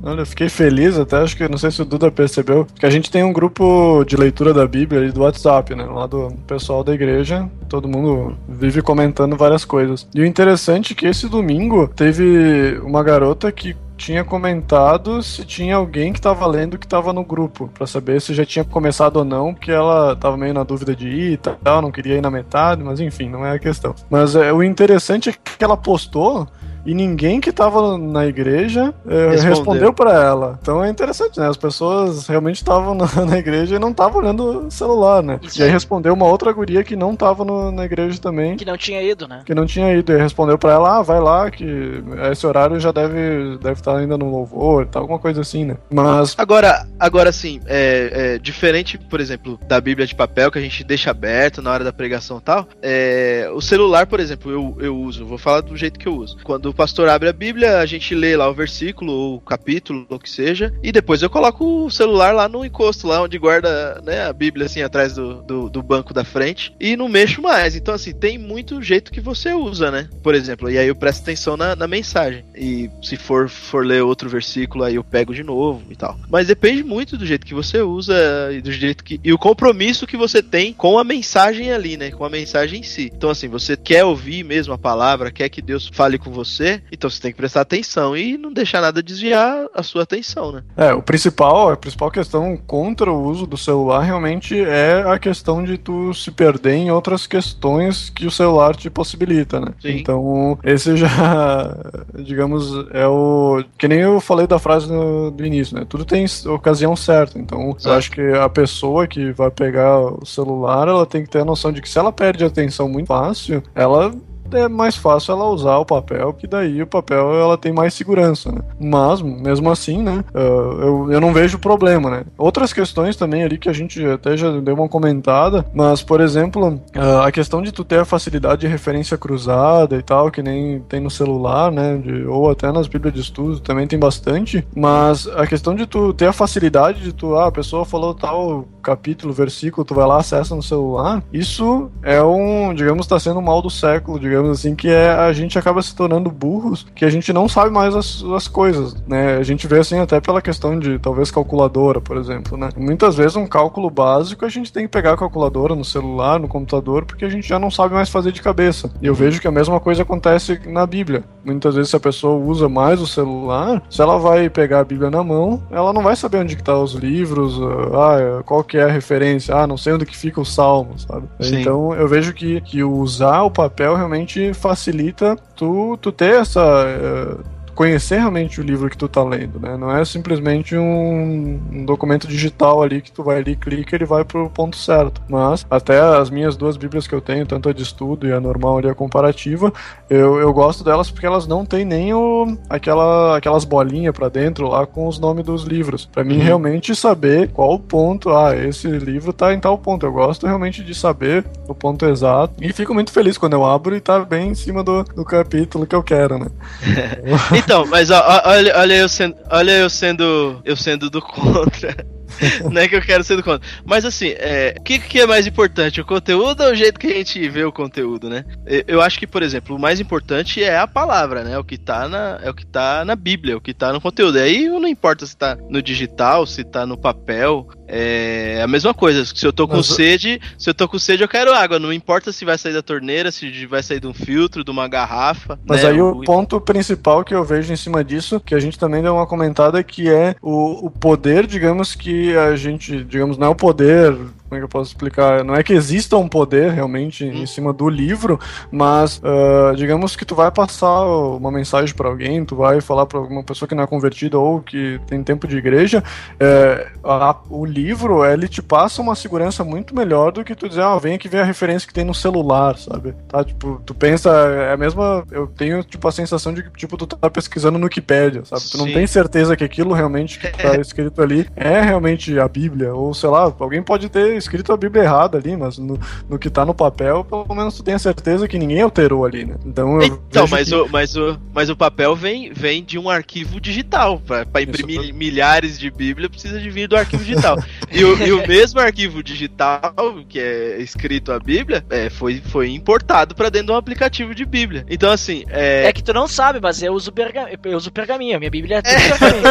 [0.00, 2.90] olha, eu fiquei feliz até, acho que não sei se o Duda percebeu, que a
[2.90, 6.84] gente tem um grupo de leitura da Bíblia ali do WhatsApp, né, lá do pessoal
[6.84, 10.06] da igreja, todo mundo vive comentando várias coisas.
[10.14, 15.76] E o interessante é que esse domingo teve uma garota que tinha comentado se tinha
[15.76, 19.24] alguém que tava lendo que tava no grupo, para saber se já tinha começado ou
[19.24, 22.30] não, porque ela tava meio na dúvida de ir e tal, não queria ir na
[22.30, 23.94] metade, mas enfim, não é a questão.
[24.08, 26.48] Mas é, o interessante é que ela postou
[26.84, 30.58] e ninguém que tava na igreja é, respondeu para ela.
[30.60, 31.48] Então é interessante, né?
[31.48, 35.38] As pessoas realmente estavam na, na, igreja e não estavam olhando o celular, né?
[35.42, 38.56] Isso e aí respondeu uma outra guria que não tava no, na igreja também.
[38.56, 39.42] Que não tinha ido, né?
[39.44, 40.12] Que não tinha ido.
[40.12, 44.16] E respondeu para ela, ah, vai lá, que esse horário já deve, deve estar ainda
[44.16, 45.76] no louvor, tá, alguma coisa assim, né?
[45.90, 46.34] Mas.
[46.38, 50.82] Agora, agora sim, é, é, diferente, por exemplo, da Bíblia de papel que a gente
[50.84, 54.96] deixa aberto na hora da pregação e tal, é, o celular, por exemplo, eu, eu
[54.96, 56.38] uso, vou falar do jeito que eu uso.
[56.42, 60.18] Quando o pastor abre a Bíblia, a gente lê lá o versículo, o capítulo, o
[60.18, 64.24] que seja, e depois eu coloco o celular lá no encosto, lá onde guarda né,
[64.24, 67.74] a Bíblia, assim, atrás do, do, do, banco da frente, e não mexo mais.
[67.74, 70.08] Então, assim, tem muito jeito que você usa, né?
[70.22, 72.44] Por exemplo, e aí eu presto atenção na, na mensagem.
[72.54, 76.18] E se for, for ler outro versículo, aí eu pego de novo e tal.
[76.30, 78.14] Mas depende muito do jeito que você usa
[78.52, 79.20] e do jeito que.
[79.24, 82.10] E o compromisso que você tem com a mensagem ali, né?
[82.10, 83.10] Com a mensagem em si.
[83.12, 86.59] Então, assim, você quer ouvir mesmo a palavra, quer que Deus fale com você
[86.90, 90.62] então você tem que prestar atenção e não deixar nada desviar a sua atenção, né?
[90.76, 95.64] É, o principal, a principal questão contra o uso do celular realmente é a questão
[95.64, 99.68] de tu se perder em outras questões que o celular te possibilita, né?
[99.80, 99.96] Sim.
[99.96, 101.76] Então, esse já,
[102.24, 103.64] digamos, é o.
[103.78, 105.86] Que nem eu falei da frase no, do início, né?
[105.88, 107.38] Tudo tem ocasião certa.
[107.38, 111.40] Então, eu acho que a pessoa que vai pegar o celular, ela tem que ter
[111.40, 114.12] a noção de que se ela perde a atenção muito fácil, ela
[114.56, 118.50] é mais fácil ela usar o papel, que daí o papel ela tem mais segurança,
[118.50, 118.60] né?
[118.78, 122.24] Mas, mesmo assim, né, uh, eu, eu não vejo problema, né?
[122.36, 126.80] Outras questões também ali que a gente até já deu uma comentada, mas, por exemplo,
[126.96, 130.80] uh, a questão de tu ter a facilidade de referência cruzada e tal, que nem
[130.80, 135.26] tem no celular, né, de, ou até nas bíblias de estudo também tem bastante, mas
[135.28, 139.32] a questão de tu ter a facilidade de tu, ah, a pessoa falou tal capítulo,
[139.32, 143.60] versículo, tu vai lá, acessa no celular, isso é um, digamos, tá sendo um mal
[143.60, 147.10] do século, digamos, digamos assim, que é a gente acaba se tornando burros, que a
[147.10, 149.36] gente não sabe mais as, as coisas, né?
[149.36, 152.70] A gente vê assim até pela questão de talvez calculadora, por exemplo, né?
[152.76, 156.48] Muitas vezes um cálculo básico a gente tem que pegar a calculadora no celular, no
[156.48, 158.90] computador, porque a gente já não sabe mais fazer de cabeça.
[159.00, 161.24] E eu vejo que a mesma coisa acontece na Bíblia.
[161.44, 165.10] Muitas vezes se a pessoa usa mais o celular, se ela vai pegar a Bíblia
[165.10, 167.58] na mão, ela não vai saber onde que tá os livros,
[167.94, 171.28] ah, qual que é a referência, ah, não sei onde que fica o salmo, sabe?
[171.40, 171.60] Sim.
[171.60, 176.84] Então eu vejo que, que usar o papel realmente facilita tu, tu ter essa.
[176.86, 179.74] eh, conhecer realmente o livro que tu tá lendo, né?
[179.74, 184.04] Não é simplesmente um, um documento digital ali que tu vai ali, clica e ele
[184.04, 185.22] vai pro ponto certo.
[185.26, 188.38] Mas até as minhas duas bíblias que eu tenho, tanto a de estudo e a
[188.38, 189.72] normal ali, a comparativa,
[190.10, 194.68] eu, eu gosto delas porque elas não tem nem o, aquela, aquelas bolinhas pra dentro
[194.68, 196.04] lá com os nomes dos livros.
[196.04, 200.04] Pra mim realmente saber qual o ponto, ah, esse livro tá em tal ponto.
[200.04, 203.96] Eu gosto realmente de saber o ponto exato e fico muito feliz quando eu abro
[203.96, 206.48] e tá bem em cima do, do capítulo que eu quero, né?
[207.70, 211.94] Então, mas ó, olha, olha eu sendo, olha eu sendo, eu sendo do contra.
[212.70, 213.66] Não é que eu quero ser do contra.
[213.84, 216.00] Mas assim, é, o que, que é mais importante?
[216.00, 218.44] O conteúdo ou o jeito que a gente vê o conteúdo, né?
[218.86, 221.58] Eu, acho que, por exemplo, o mais importante é a palavra, né?
[221.58, 224.38] O que tá na, é o que tá na Bíblia, o que tá no conteúdo.
[224.38, 227.68] E aí não importa se tá no digital, se tá no papel.
[227.92, 229.24] É a mesma coisa.
[229.24, 231.78] Se eu tô com Mas o- sede, se eu tô com sede, eu quero água.
[231.78, 234.86] Não importa se vai sair da torneira, se vai sair de um filtro, de uma
[234.86, 235.58] garrafa.
[235.66, 235.90] Mas né?
[235.90, 239.14] aí o ponto principal que eu vejo em cima disso, que a gente também deu
[239.14, 243.54] uma comentada, que é o, o poder, digamos que a gente, digamos, não é o
[243.54, 244.16] poder,
[244.50, 245.44] como é que eu posso explicar?
[245.44, 248.38] Não é que exista um poder realmente em cima do livro,
[248.70, 253.20] mas ah, digamos que tu vai passar uma mensagem pra alguém, tu vai falar pra
[253.20, 256.02] alguma pessoa que não é convertida ou que tem tempo de igreja,
[256.40, 260.82] é, a- o livro, ele te passa uma segurança muito melhor do que tu dizer,
[260.82, 263.14] ah, vem aqui ver a referência que tem no celular, sabe?
[263.28, 266.96] Tá, tipo, tu pensa, é a mesma, eu tenho, tipo, a sensação de que, tipo,
[266.96, 268.62] tu tá pesquisando no Wikipedia, sabe?
[268.68, 272.92] Tu não tem certeza que aquilo realmente que tá escrito ali é realmente a Bíblia,
[272.92, 276.50] ou sei lá, alguém pode ter escrito a Bíblia errada ali, mas no, no que
[276.50, 279.54] tá no papel, pelo menos tu tem a certeza que ninguém alterou ali, né?
[279.64, 283.08] Então, eu Então, mas, que- o, mas, o, mas o papel vem, vem de um
[283.08, 284.18] arquivo digital.
[284.26, 287.56] Pra, pra imprimir milhares de Bíblia, precisa de vir do arquivo digital.
[287.92, 289.94] e, o, e o mesmo arquivo digital,
[290.28, 294.44] que é escrito a Bíblia, é, foi, foi importado pra dentro de um aplicativo de
[294.44, 294.84] Bíblia.
[294.88, 295.84] Então, assim, é.
[295.86, 297.48] É que tu não sabe, mas eu uso, perga...
[297.64, 298.38] eu uso pergaminho.
[298.38, 299.44] Minha Bíblia é pergaminho.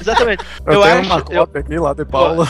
[0.00, 0.44] Exatamente.
[0.66, 2.46] eu, eu tenho acho- uma eu- cópia aqui lá de Paula.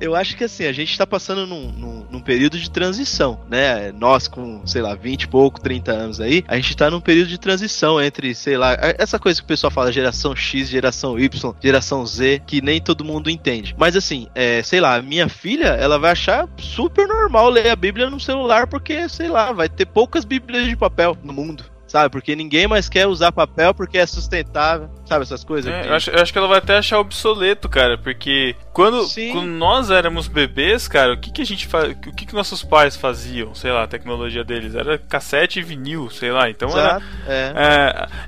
[0.00, 3.92] Eu acho que assim, a gente tá passando num, num, num período de transição, né?
[3.92, 7.28] Nós com, sei lá, 20 e pouco, 30 anos aí, a gente tá num período
[7.28, 11.54] de transição entre, sei lá, essa coisa que o pessoal fala, geração X, geração Y,
[11.60, 13.74] geração Z, que nem todo mundo entende.
[13.78, 18.08] Mas assim, é, sei lá, minha filha, ela vai achar super normal ler a Bíblia
[18.08, 21.64] no celular, porque, sei lá, vai ter poucas Bíblias de papel no mundo.
[21.88, 25.72] Sabe, porque ninguém mais quer usar papel porque é sustentável, sabe, essas coisas.
[25.72, 29.46] É, eu, acho, eu acho que ela vai até achar obsoleto, cara, porque quando, quando
[29.48, 31.86] nós éramos bebês, cara, o que, que a gente fa...
[31.88, 33.54] o que, que nossos pais faziam?
[33.54, 36.48] Sei lá, a tecnologia deles era cassete e vinil, sei lá.
[36.50, 37.52] Então era, Exato, é.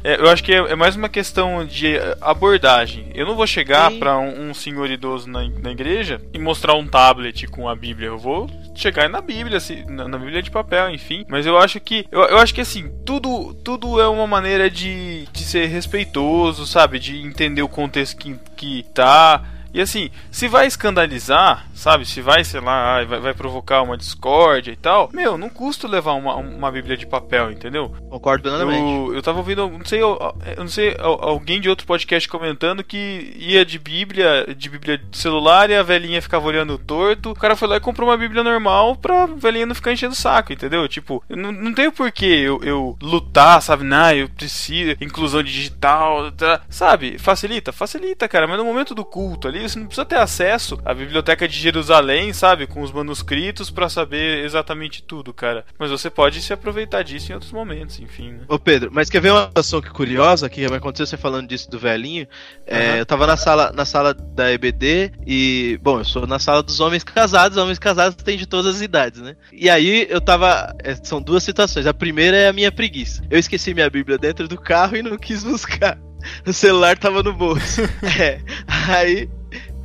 [0.04, 3.10] é, é, eu acho que é, é mais uma questão de abordagem.
[3.14, 6.86] Eu não vou chegar pra um, um senhor idoso na, na igreja e mostrar um
[6.86, 8.08] tablet com a Bíblia.
[8.08, 11.24] Eu vou chegar na Bíblia, se- na, na Bíblia de papel, enfim.
[11.28, 15.26] Mas eu acho que eu, eu acho que assim tudo tudo é uma maneira de,
[15.32, 19.42] de ser respeitoso, sabe, de entender o contexto que, que tá.
[19.72, 22.04] E assim, se vai escandalizar, sabe?
[22.04, 25.86] Se vai, sei lá, ai, vai, vai provocar uma discórdia e tal, meu, não custa
[25.88, 27.94] levar uma, uma Bíblia de papel, entendeu?
[28.10, 28.80] Concordo plenamente.
[28.82, 30.18] Eu, eu tava ouvindo, não sei, eu,
[30.56, 34.98] eu não sei, al- alguém de outro podcast comentando que ia de Bíblia, de Bíblia
[34.98, 37.30] de celular e a velhinha ficava olhando torto.
[37.30, 40.16] O cara foi lá e comprou uma Bíblia normal pra velhinha não ficar enchendo o
[40.16, 40.86] saco, entendeu?
[40.88, 43.84] Tipo, não, não tenho porquê eu, eu lutar, sabe?
[43.84, 47.18] Não, eu preciso, inclusão digital, tá, sabe?
[47.18, 50.94] Facilita, facilita, cara, mas no momento do culto ali, você não precisa ter acesso à
[50.94, 52.66] biblioteca de Jerusalém, sabe?
[52.66, 55.64] Com os manuscritos pra saber exatamente tudo, cara.
[55.78, 58.40] Mas você pode se aproveitar disso em outros momentos, enfim, né?
[58.48, 61.70] Ô Pedro, mas quer ver uma situação que curiosa que vai acontecer você falando disso
[61.70, 62.26] do velhinho?
[62.66, 62.96] É, Aham.
[62.96, 66.80] eu tava na sala, na sala da EBD e, bom, eu sou na sala dos
[66.80, 69.36] homens casados, homens casados tem de todas as idades, né?
[69.52, 71.86] E aí eu tava, é, são duas situações.
[71.86, 73.22] A primeira é a minha preguiça.
[73.30, 75.98] Eu esqueci minha Bíblia dentro do carro e não quis buscar.
[76.46, 77.82] O celular tava no bolso.
[78.20, 78.40] é.
[78.66, 79.28] Aí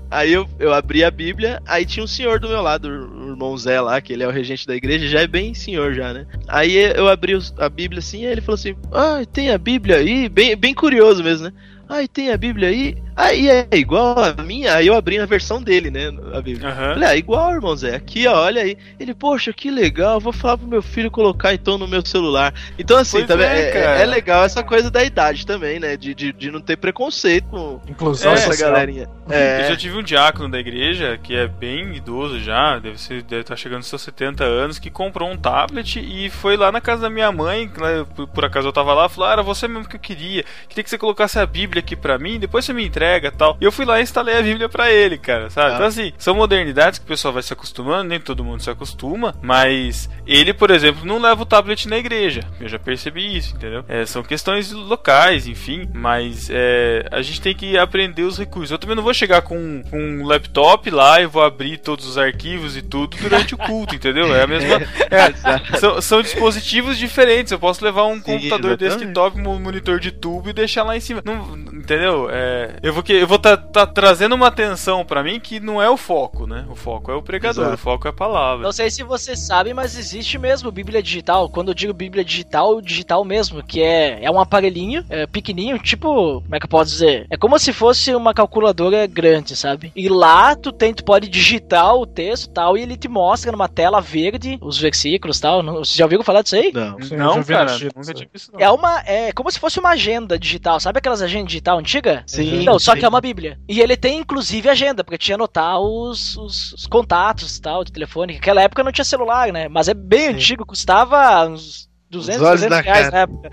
[0.09, 3.57] Aí eu, eu abri a Bíblia, aí tinha um senhor do meu lado, o irmão
[3.57, 6.25] Zé lá, que ele é o regente da igreja, já é bem senhor já, né?
[6.47, 10.29] Aí eu abri a Bíblia assim, e ele falou assim: Ah, tem a Bíblia aí?
[10.29, 11.53] Bem, bem curioso mesmo, né?
[11.89, 12.95] Ah, tem a Bíblia aí?
[13.16, 16.07] Aí é igual a minha, aí eu abri a versão dele, né?
[16.34, 16.70] A Bíblia.
[16.70, 16.93] Aham.
[16.95, 17.95] Falei, ah, igual, irmão Zé.
[17.95, 18.78] Aqui, ó, olha aí.
[18.99, 22.53] Ele, poxa, que legal, vou falar pro meu filho colocar então no meu celular.
[22.78, 23.99] Então, assim, Pois também é, é, cara.
[24.01, 25.95] é legal essa coisa da idade também, né?
[25.95, 28.72] De, de, de não ter preconceito com, Inclusão essa social.
[28.72, 29.09] galerinha.
[29.30, 33.24] Eu É, já tive um diácono da igreja que é bem idoso já, deve ser,
[33.24, 36.82] deve estar chegando aos seus 70 anos, que comprou um tablet e foi lá na
[36.82, 39.68] casa da minha mãe, lá, por, por acaso eu tava lá, falou: ah, era você
[39.70, 42.74] mesmo que eu queria, queria que você colocasse a Bíblia aqui pra mim, depois você
[42.74, 43.04] me entrega
[43.37, 43.57] tal.
[43.59, 45.71] E eu fui lá e instalei a Bíblia pra ele, cara, sabe?
[45.71, 45.75] Ah.
[45.75, 49.35] Então assim, são modernidades que o pessoal vai se acostumando, nem todo mundo se acostuma,
[49.41, 52.41] mas ele, por exemplo, não leva o tablet na igreja.
[52.59, 53.83] Eu já percebi isso, entendeu?
[53.87, 58.71] É, são questões locais, enfim, mas é, a gente tem que aprender os recursos.
[58.71, 62.17] Eu também não vou chegar com, com um laptop lá e vou abrir todos os
[62.17, 64.33] arquivos e tudo durante o culto, entendeu?
[64.35, 64.75] É a mesma.
[65.09, 67.51] é, são, são dispositivos diferentes.
[67.51, 69.05] Eu posso levar um Sim, computador exatamente.
[69.05, 71.21] desktop, um monitor de tubo e deixar lá em cima.
[71.23, 72.29] Não, entendeu?
[72.31, 75.81] É, eu vou que eu vou tá, tá trazendo uma atenção pra mim que não
[75.81, 76.65] é o foco, né?
[76.69, 77.75] O foco é o pregador, Exato.
[77.75, 78.63] o foco é a palavra.
[78.63, 81.49] Não sei se você sabe, mas existe mesmo Bíblia digital.
[81.49, 86.41] Quando eu digo Bíblia digital, digital mesmo, que é, é um aparelhinho é, pequenininho, tipo,
[86.41, 87.27] como é que eu posso dizer?
[87.29, 89.91] É como se fosse uma calculadora grande, sabe?
[89.95, 93.51] E lá tu tem, tu pode digitar o texto e tal, e ele te mostra
[93.51, 95.61] numa tela verde os versículos e tal.
[95.61, 96.71] Não- Vocês já ouviram falar disso aí?
[96.73, 97.01] Não.
[97.01, 98.51] Sim, não, cara, nunca tive isso.
[98.53, 98.59] Não.
[98.59, 99.01] É uma.
[99.05, 100.79] É como se fosse uma agenda digital.
[100.79, 102.23] Sabe aquelas agendas digital antigas?
[102.27, 102.63] Sim.
[102.63, 102.99] Não, só sim.
[102.99, 103.59] que é uma Bíblia.
[103.67, 107.91] E ele tem inclusive agenda, porque tinha anotar os, os, os contatos e tal, de
[107.91, 108.36] telefone.
[108.36, 109.67] Naquela época não tinha celular, né?
[109.67, 110.36] Mas é bem Sim.
[110.36, 113.11] antigo, custava uns 200, Os olhos 300 da reais cara.
[113.11, 113.51] na época.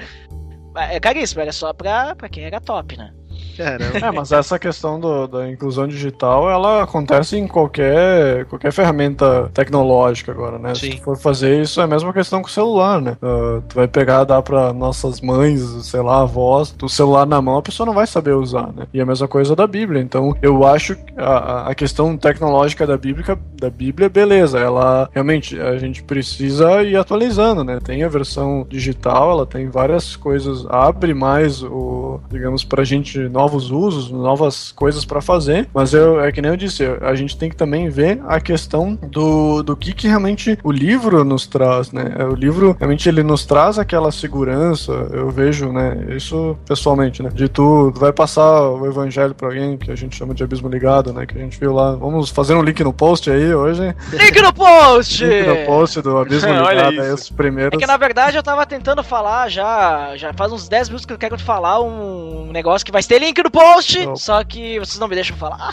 [0.94, 3.12] É caríssimo, era só pra, pra quem era top, né?
[3.56, 3.98] Caramba.
[3.98, 10.32] É, mas essa questão do- da inclusão digital, ela acontece em qualquer, qualquer ferramenta tecnológica
[10.32, 10.74] agora, né?
[10.74, 10.96] Se Sim.
[10.96, 13.16] tu for fazer isso, é a mesma questão com o celular, né?
[13.22, 17.58] Ah, tu vai pegar, dar pra nossas mães, sei lá, avós, o celular na mão,
[17.58, 18.86] a pessoa não vai saber usar, né?
[18.92, 20.00] E a mesma coisa da Bíblia.
[20.00, 25.08] Então, eu acho que a, a- a questão tecnológica da Bíblia, da Bíblia, beleza, ela
[25.12, 27.78] realmente, a gente precisa ir atualizando, né?
[27.82, 33.42] Tem a versão digital, ela tem várias coisas, abre mais o, digamos, pra gente novos
[33.70, 37.50] usos, novas coisas pra fazer, mas eu, é que nem eu disse, a gente tem
[37.50, 42.04] que também ver a questão do, do que que realmente o livro nos traz, né?
[42.30, 46.06] O livro, realmente, ele nos traz aquela segurança, eu vejo, né?
[46.16, 47.30] Isso pessoalmente, né?
[47.32, 51.12] De tu, vai passar o evangelho pra alguém, que a gente chama de abismo ligado,
[51.12, 51.26] né?
[51.26, 54.52] Que a gente viu lá, vamos fazer um link no post aí hoje, Link no
[54.52, 55.24] post!
[55.24, 57.14] link no post do abismo ligado, aí isso.
[57.14, 57.76] os primeiros...
[57.76, 61.12] É que na verdade eu tava tentando falar já, já faz uns 10 minutos que
[61.12, 64.98] eu quero te falar um negócio que vai ter link no post, só que vocês
[64.98, 65.70] não me deixam falar.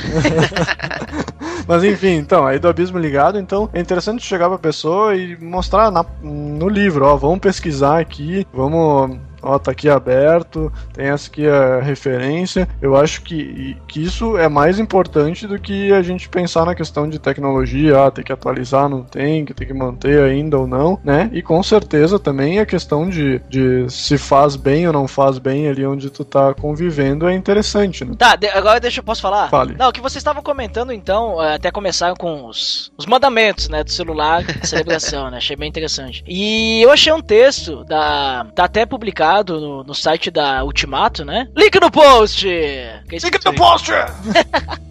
[1.67, 5.91] Mas enfim, então, aí do abismo ligado, então é interessante chegar pra pessoa e mostrar
[5.91, 9.17] na- no livro, ó, vamos pesquisar aqui, vamos.
[9.41, 12.67] Ó, tá aqui aberto, tem essa aqui a referência.
[12.81, 17.07] Eu acho que, que isso é mais importante do que a gente pensar na questão
[17.09, 20.99] de tecnologia, ah, tem que atualizar, não tem, que tem que manter ainda ou não,
[21.03, 21.29] né?
[21.33, 25.67] E com certeza também a questão de, de se faz bem ou não faz bem
[25.67, 28.15] ali onde tu tá convivendo é interessante, né?
[28.17, 29.49] Tá, de- agora deixa eu posso falar?
[29.49, 29.75] Fale.
[29.77, 33.83] Não, o que vocês estavam comentando então, é, até começaram com os, os mandamentos, né,
[33.83, 35.37] do celular, celebração, né?
[35.37, 36.23] Achei bem interessante.
[36.27, 39.28] E eu achei um texto da tá até publicado
[39.59, 41.47] no, no site da Ultimato, né?
[41.55, 42.47] Link no post.
[42.47, 43.91] Esse- no post!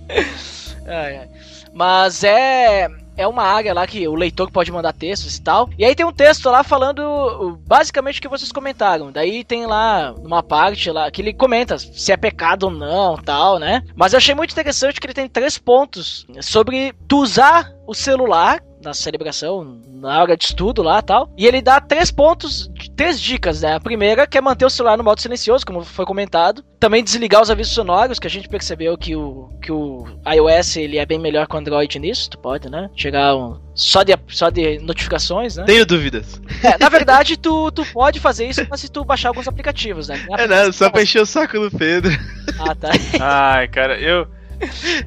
[0.87, 1.29] Ai, ai.
[1.73, 2.89] Mas é.
[3.17, 5.69] É uma área lá que o leitor que pode mandar textos e tal.
[5.77, 9.11] E aí tem um texto lá falando basicamente o que vocês comentaram.
[9.11, 13.59] Daí tem lá uma parte lá que ele comenta se é pecado ou não, tal,
[13.59, 13.83] né?
[13.97, 18.61] Mas eu achei muito interessante que ele tem três pontos sobre tu usar o celular
[18.81, 21.29] na celebração, na hora de estudo lá tal.
[21.37, 23.77] E ele dá três pontos, três dicas, né?
[23.77, 26.65] A primeira que é manter o celular no modo silencioso, como foi comentado.
[26.81, 30.99] Também desligar os avisos sonoros, que a gente percebeu que o, que o iOS ele
[30.99, 32.29] é bem melhor que o Android nisso.
[32.29, 32.91] Tu pode, né?
[32.97, 35.65] Chegar um, só, de, só de notificações, né?
[35.65, 36.43] Tenho dúvidas.
[36.63, 40.21] É, na verdade, tu, tu pode fazer isso mas se tu baixar alguns aplicativos, né?
[40.37, 42.11] É nada, só pra encher o saco do Pedro.
[42.59, 42.91] Ah, tá.
[43.55, 44.27] Ai, cara, eu.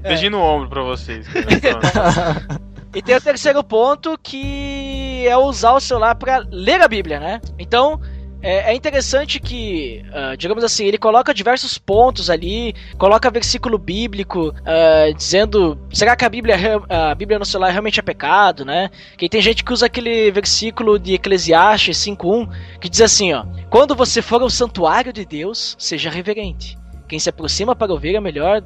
[0.01, 1.27] Beijinho no ombro pra vocês.
[1.27, 2.61] Cara.
[2.93, 4.37] E tem o terceiro ponto que
[5.27, 7.41] é usar o celular para ler a Bíblia, né?
[7.59, 7.99] Então
[8.43, 14.51] é, é interessante que, ah, digamos assim, ele coloca diversos pontos ali, coloca versículo bíblico
[14.65, 18.89] ah, dizendo será que a Bíblia, re- a Bíblia no celular realmente é pecado, né?
[19.17, 22.49] Que tem gente que usa aquele versículo de Eclesiastes 5:1
[22.79, 26.77] que diz assim, ó: quando você for ao santuário de Deus, seja reverente.
[27.07, 28.63] Quem se aproxima para ouvir é melhor,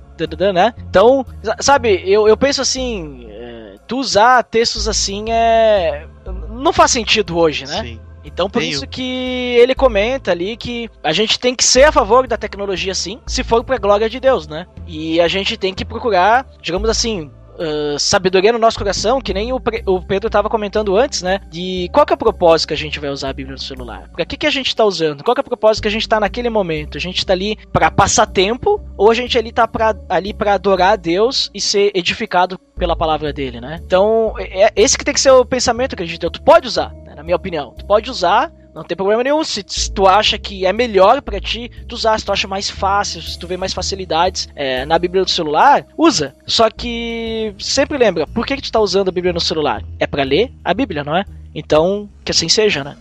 [0.53, 0.73] né?
[0.87, 6.07] Então, sa- sabe, eu, eu penso assim, é, tu usar textos assim é.
[6.55, 7.81] Não faz sentido hoje, né?
[7.81, 7.99] Sim.
[8.23, 8.71] Então por Tenho.
[8.71, 12.95] isso que ele comenta ali que a gente tem que ser a favor da tecnologia
[12.95, 14.65] sim, se for pra glória de Deus, né?
[14.87, 17.29] E a gente tem que procurar, digamos assim,
[17.59, 21.39] ah, sabedoria no nosso coração, que nem o, o Pedro estava comentando antes, né?
[21.49, 24.09] De qual que é o propósito que a gente vai usar a Bíblia no celular?
[24.13, 25.23] Pra que, que a gente está usando?
[25.23, 26.97] Qual que é o propósito que a gente está naquele momento?
[26.97, 30.53] A gente está ali para passar tempo ou a gente ali tá pra, ali para
[30.53, 33.79] adorar a Deus e ser edificado pela palavra dele, né?
[33.85, 36.23] Então, é é esse que tem que ser o pensamento, acredito.
[36.23, 36.31] eu.
[36.31, 37.73] Tu pode usar, né, na minha opinião.
[37.77, 39.41] Tu pode usar, não tem problema nenhum.
[39.43, 42.19] Se, se tu acha que é melhor pra ti, tu usar.
[42.19, 45.87] Se tu acha mais fácil, se tu vê mais facilidades é, na Bíblia do celular,
[45.97, 46.35] usa.
[46.45, 49.81] Só que sempre lembra, por que, que tu tá usando a Bíblia no celular?
[49.97, 51.23] É pra ler a Bíblia, não é?
[51.55, 52.97] Então, que assim seja, né?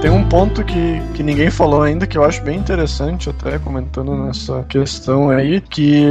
[0.00, 4.14] Tem um ponto que, que ninguém falou ainda que eu acho bem interessante, até comentando
[4.14, 6.04] nessa questão aí, que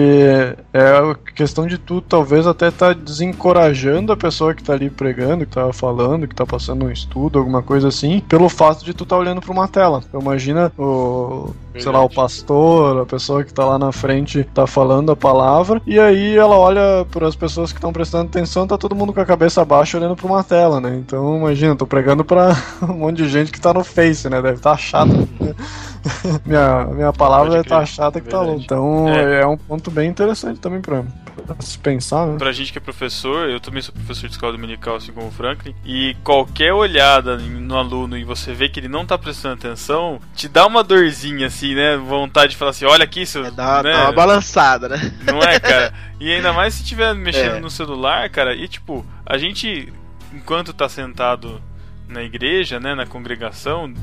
[0.73, 5.45] é a questão de tu talvez até tá desencorajando a pessoa que tá ali pregando,
[5.45, 9.05] que tá falando, que tá passando um estudo, alguma coisa assim, pelo fato de tu
[9.05, 10.01] tá olhando pra uma tela.
[10.05, 14.65] Então, imagina o, sei lá, o pastor, a pessoa que tá lá na frente tá
[14.65, 18.77] falando a palavra, e aí ela olha para as pessoas que estão prestando atenção, tá
[18.77, 20.95] todo mundo com a cabeça baixa olhando pra uma tela, né?
[20.97, 24.41] Então, imagina, tô pregando pra um monte de gente que tá no Face, né?
[24.41, 25.09] Deve estar tá chato.
[26.45, 28.49] minha, minha palavra deve estar crer, chata que tá verdade.
[28.51, 28.63] louco.
[28.63, 29.41] Então, É.
[29.41, 29.45] é.
[29.47, 31.03] um ponto bem interessante também pra,
[31.47, 32.37] pra se pensar, né?
[32.37, 35.31] Pra gente que é professor, eu também sou professor de escola dominical, assim como o
[35.31, 40.19] Franklin, e qualquer olhada no aluno e você vê que ele não tá prestando atenção,
[40.35, 41.97] te dá uma dorzinha, assim, né?
[41.97, 43.45] Vontade de falar assim: olha aqui, seu.
[43.45, 43.91] É, dá, né?
[43.93, 45.11] dá uma balançada, né?
[45.25, 45.93] Não é, cara?
[46.19, 47.59] E ainda mais se estiver mexendo É.
[47.59, 49.91] no celular, cara, e tipo, a gente,
[50.33, 51.59] enquanto tá sentado
[52.07, 53.93] na igreja, né, na congregação,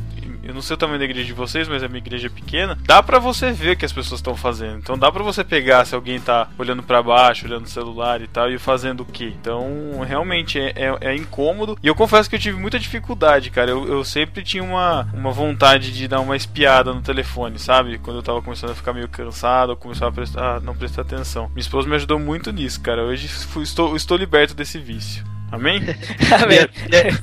[0.43, 2.77] eu não sei o tamanho da igreja de vocês, mas a minha igreja é pequena,
[2.85, 4.79] dá pra você ver o que as pessoas estão fazendo.
[4.79, 8.27] Então dá pra você pegar se alguém tá olhando pra baixo, olhando no celular e
[8.27, 9.33] tal, e fazendo o quê.
[9.41, 11.79] Então, realmente é, é, é incômodo.
[11.83, 13.71] E eu confesso que eu tive muita dificuldade, cara.
[13.71, 17.99] Eu, eu sempre tinha uma, uma vontade de dar uma espiada no telefone, sabe?
[17.99, 21.03] Quando eu tava começando a ficar meio cansado, eu começava a, prestar, a não prestar
[21.03, 21.49] atenção.
[21.51, 23.05] Minha esposa me ajudou muito nisso, cara.
[23.05, 25.25] Hoje fui- estou, estou liberto desse vício.
[25.53, 25.83] Amém?
[26.43, 26.67] Amém.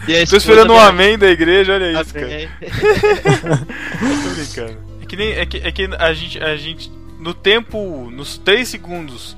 [0.07, 2.27] E e e Tô esperando um amém da igreja, olha isso, cara.
[4.23, 4.77] Tô brincando.
[5.01, 5.31] É que nem.
[5.31, 6.39] É que, é que a gente.
[6.39, 6.91] A gente.
[7.19, 8.09] No tempo.
[8.11, 9.35] Nos 3 segundos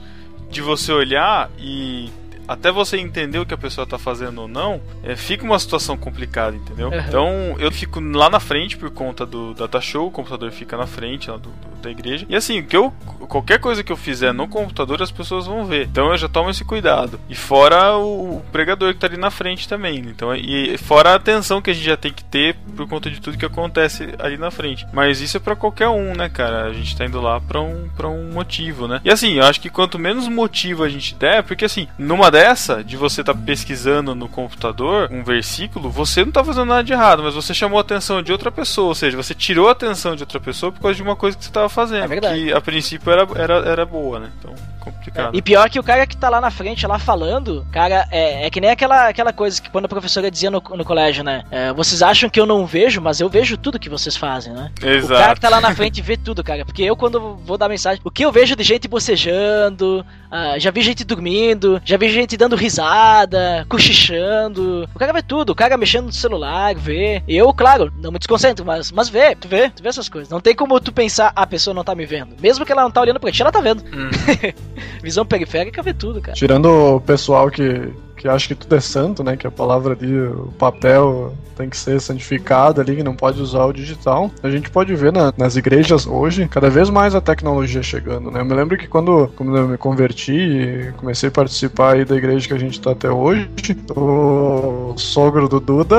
[0.50, 2.12] de você olhar e.
[2.48, 5.96] Até você entender o que a pessoa tá fazendo ou não, é, fica uma situação
[5.98, 6.90] complicada, entendeu?
[6.90, 7.00] Uhum.
[7.00, 10.88] Então eu fico lá na frente por conta do data show, o computador fica na
[10.88, 12.28] frente lá do, do- da igreja.
[12.30, 12.92] E assim, que eu,
[13.28, 15.88] qualquer coisa que eu fizer no computador, as pessoas vão ver.
[15.88, 17.20] Então eu já tomo esse cuidado.
[17.28, 19.98] E fora o, o pregador que tá ali na frente também.
[19.98, 23.20] Então, e fora a atenção que a gente já tem que ter por conta de
[23.20, 24.86] tudo que acontece ali na frente.
[24.94, 26.66] Mas isso é pra qualquer um, né, cara?
[26.66, 29.02] A gente tá indo lá pra um, pra um motivo, né?
[29.04, 32.84] E assim, eu acho que quanto menos motivo a gente der, porque assim, numa dessa,
[32.84, 37.22] de você tá pesquisando no computador um versículo, você não tá fazendo nada de errado,
[37.22, 40.24] mas você chamou a atenção de outra pessoa, ou seja, você tirou a atenção de
[40.24, 42.12] outra pessoa por causa de uma coisa que você tava fazendo.
[42.12, 42.34] É.
[42.34, 44.32] Que a princípio era, era, era boa, né?
[44.40, 45.36] Então, complicado.
[45.36, 48.50] E pior que o cara que tá lá na frente, lá falando, cara, é, é
[48.50, 51.44] que nem aquela, aquela coisa que quando a professora dizia no, no colégio, né?
[51.52, 54.72] É, vocês acham que eu não vejo, mas eu vejo tudo que vocês fazem, né?
[54.78, 55.36] O cara Exato.
[55.36, 56.66] que tá lá na frente vê tudo, cara.
[56.66, 60.72] Porque eu, quando vou dar mensagem, o que eu vejo de gente bocejando, ah, já
[60.72, 64.88] vi gente dormindo, já vi gente dando risada, cochichando.
[64.94, 67.24] O cara vê tudo, o cara mexendo no celular, vê.
[67.28, 70.30] Eu, claro, não me desconcentro, mas, mas vê, tu vê, tu vê essas coisas.
[70.30, 72.36] Não tem como tu pensar, "Ah, a pessoa não tá me vendo.
[72.42, 73.84] Mesmo que ela não tá olhando pra ti, ela tá vendo.
[73.84, 74.10] Hum.
[75.04, 76.36] Visão periférica vê tudo, cara.
[76.36, 77.92] Tirando o pessoal que,
[78.22, 79.36] que acha que tudo é santo, né?
[79.36, 83.66] Que a palavra ali, o papel tem que ser santificado ali, que não pode usar
[83.66, 84.30] o digital.
[84.44, 88.42] A gente pode ver na- nas igrejas hoje, cada vez mais a tecnologia chegando, né?
[88.42, 92.16] Eu me lembro que quando, quando eu me converti e comecei a participar aí da
[92.16, 93.50] igreja que a gente tá até hoje,
[93.96, 95.98] o sogro do Duda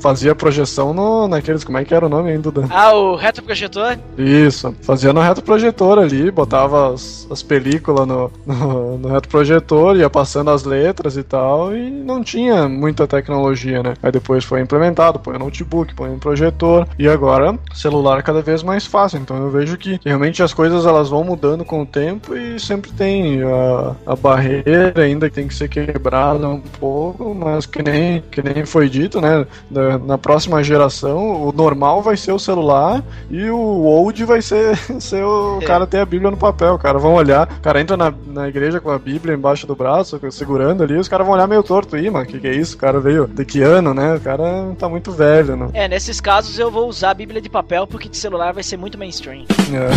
[0.00, 2.66] fazia projeção no, naqueles, como é que era o nome ainda, Duda?
[2.70, 3.98] Ah, o reto projetor?
[4.16, 9.96] Isso, fazia no reto projetor ali, botava as, as películas no, no, no reto projetor,
[9.96, 13.94] ia passando as letras e tal, e não tinha muita tecnologia, né?
[14.02, 18.86] Aí depois foi implementado, põe no notebook, põe projetor, e agora celular cada vez mais
[18.86, 19.18] fácil.
[19.18, 22.58] Então eu vejo que, que realmente as coisas elas vão mudando com o tempo e
[22.58, 27.82] sempre tem a, a barreira ainda que tem que ser quebrada um pouco, mas que
[27.82, 29.46] nem que nem foi dito, né?
[29.70, 34.76] Na, na próxima geração, o normal vai ser o celular e o old vai ser,
[35.00, 35.64] ser o É.
[35.64, 36.78] cara ter a Bíblia no papel.
[36.78, 40.18] Cara, vão olhar, o cara entra na, na igreja com a Bíblia embaixo do braço,
[40.30, 41.96] segurando ali, os caras vão olhar meio torto.
[41.96, 42.76] Ih, mano, que que é isso?
[42.76, 44.14] O cara veio de que ano, né?
[44.14, 45.68] O cara tá muito velho, né?
[45.74, 48.76] É, nesses casos eu vou usar a Bíblia de papel porque de celular vai ser
[48.76, 49.44] muito mainstream.
[49.74, 49.90] É.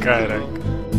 [0.02, 0.91] Caraca.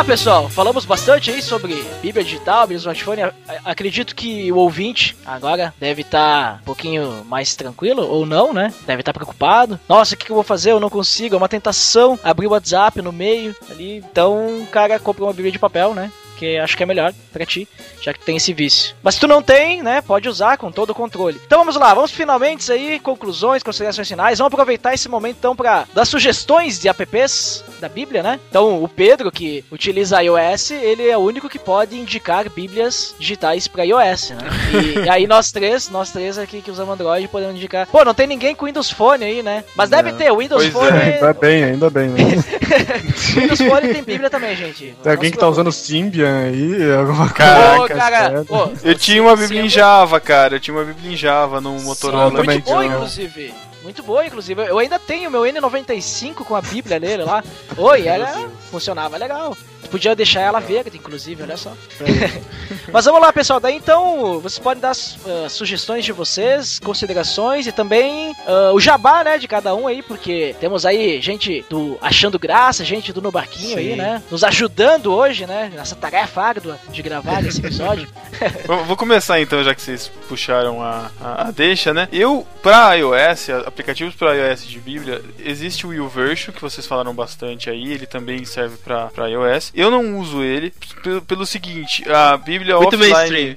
[0.00, 3.20] Tá, pessoal, falamos bastante aí sobre Bíblia digital, Bíblia smartphone.
[3.62, 8.72] Acredito que o ouvinte agora deve estar um pouquinho mais tranquilo, ou não, né?
[8.86, 9.78] Deve estar preocupado.
[9.86, 10.72] Nossa, o que, que eu vou fazer?
[10.72, 13.98] Eu não consigo, é uma tentação abrir o WhatsApp no meio ali.
[13.98, 16.10] Então o cara compra uma Bíblia de papel, né?
[16.40, 17.68] Que acho que é melhor pra ti,
[18.00, 18.94] já que tem esse vício.
[19.02, 20.00] Mas se tu não tem, né?
[20.00, 21.38] Pode usar com todo o controle.
[21.46, 24.38] Então vamos lá, vamos finalmente aí, conclusões, considerações finais.
[24.38, 28.40] Vamos aproveitar esse momento então pra dar sugestões de apps da Bíblia, né?
[28.48, 33.68] Então o Pedro, que utiliza iOS, ele é o único que pode indicar Bíblias digitais
[33.68, 34.38] pra iOS, né?
[34.72, 37.86] E, e aí nós três, nós três aqui que usamos Android, podemos indicar.
[37.86, 39.62] Pô, não tem ninguém com Windows Phone aí, né?
[39.76, 40.16] Mas deve Não.
[40.16, 40.98] ter, o Windows Pois Phone.
[40.98, 42.18] Ainda bem, ainda bem, né?
[43.36, 44.96] Windows Phone tem Bíblia também, gente.
[45.02, 47.34] Tem alguém que tá usando Symbian aí, alguma coisa.
[47.34, 48.46] Caraca, Ô, cara, sério.
[48.48, 50.56] ô, Eu tinha uma Bíblia em Java, cara.
[50.56, 52.30] Eu tinha uma Bíblia em Java no Motorola.
[52.30, 53.54] também Muito boa, inclusive.
[53.82, 54.62] Muito boa, inclusive.
[54.62, 57.42] Eu ainda tenho meu N95 com a Bíblia nele lá.
[57.76, 59.56] Oi, ela funcionava legal.
[59.90, 61.72] Podia deixar ela verde, inclusive, olha só.
[62.92, 63.60] Mas vamos lá, pessoal.
[63.60, 69.24] Daí então, vocês podem dar ah, sugestões de vocês, considerações e também ah, o jabá,
[69.24, 73.30] né, de cada um aí, porque temos aí gente do Achando Graça, gente do No
[73.30, 73.96] Barquinho aí, Sim.
[73.96, 78.08] né, nos ajudando hoje, né, nessa tarefa árdua de gravar esse episódio.
[78.86, 82.08] Vou começar então, já que vocês puxaram a, a, a deixa, né?
[82.12, 87.68] Eu, pra iOS, aplicativos para iOS de Bíblia, existe o YouVersion, que vocês falaram bastante
[87.68, 89.72] aí, ele também serve pra iOS.
[89.80, 93.14] Eu não uso ele pelo, pelo seguinte, a Bíblia Muito offline...
[93.14, 93.56] mainstream.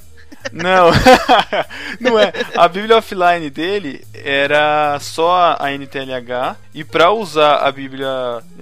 [0.53, 0.89] Não,
[1.99, 2.31] não é.
[2.55, 8.07] A Bíblia offline dele era só a NTLH e para usar a Bíblia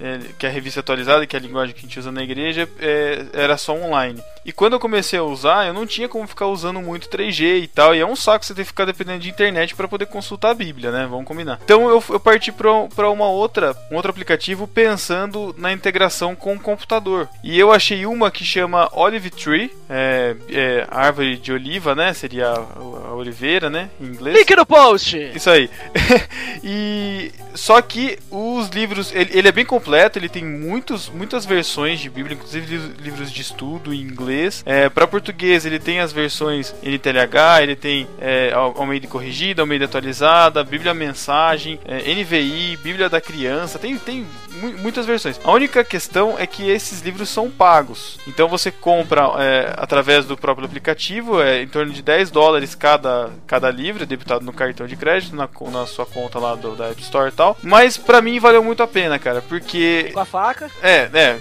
[0.00, 2.22] é, que é a revista atualizada, que é a linguagem que a gente usa na
[2.22, 4.22] igreja, é, era só online.
[4.44, 7.66] E quando eu comecei a usar, eu não tinha como ficar usando muito 3G e
[7.68, 10.50] tal, e é um saco você ter que ficar dependendo de internet para poder consultar
[10.50, 11.06] a Bíblia, né?
[11.08, 11.60] Vamos combinar.
[11.64, 16.60] Então eu, eu parti para uma outra, um outro aplicativo pensando na integração com o
[16.60, 17.28] computador.
[17.42, 22.12] E eu achei uma que chama Olive Tree, é, é, árvore de oliva, né?
[22.12, 23.90] Seria a, a oliveira, né?
[24.00, 24.36] Em inglês.
[24.36, 25.16] Link no post!
[25.34, 25.70] Isso aí.
[26.64, 32.00] e só que os livros, ele, ele é bem completo, ele tem muitos, muitas versões
[32.00, 34.62] de Bíblia, inclusive li- livros de estudo em inglês.
[34.66, 39.84] É, para português, ele tem as versões NTLH, ele tem é, Al- Almeida corrigida, Almeida
[39.84, 44.26] atualizada, Bíblia Mensagem, é, NVI, Bíblia da Criança, tem, tem
[44.60, 45.40] mu- muitas versões.
[45.44, 48.18] A única questão é que esses livros são pagos.
[48.26, 53.30] Então você compra é, através do próprio aplicativo, é em torno de 10 dólares cada,
[53.46, 57.00] cada livro, debitado no cartão de crédito, na, na sua conta lá do, da App
[57.02, 57.56] Store e tal.
[57.62, 60.70] Mas pra mim valeu muito a pena, cara, porque Com a faca.
[60.82, 61.40] é, né?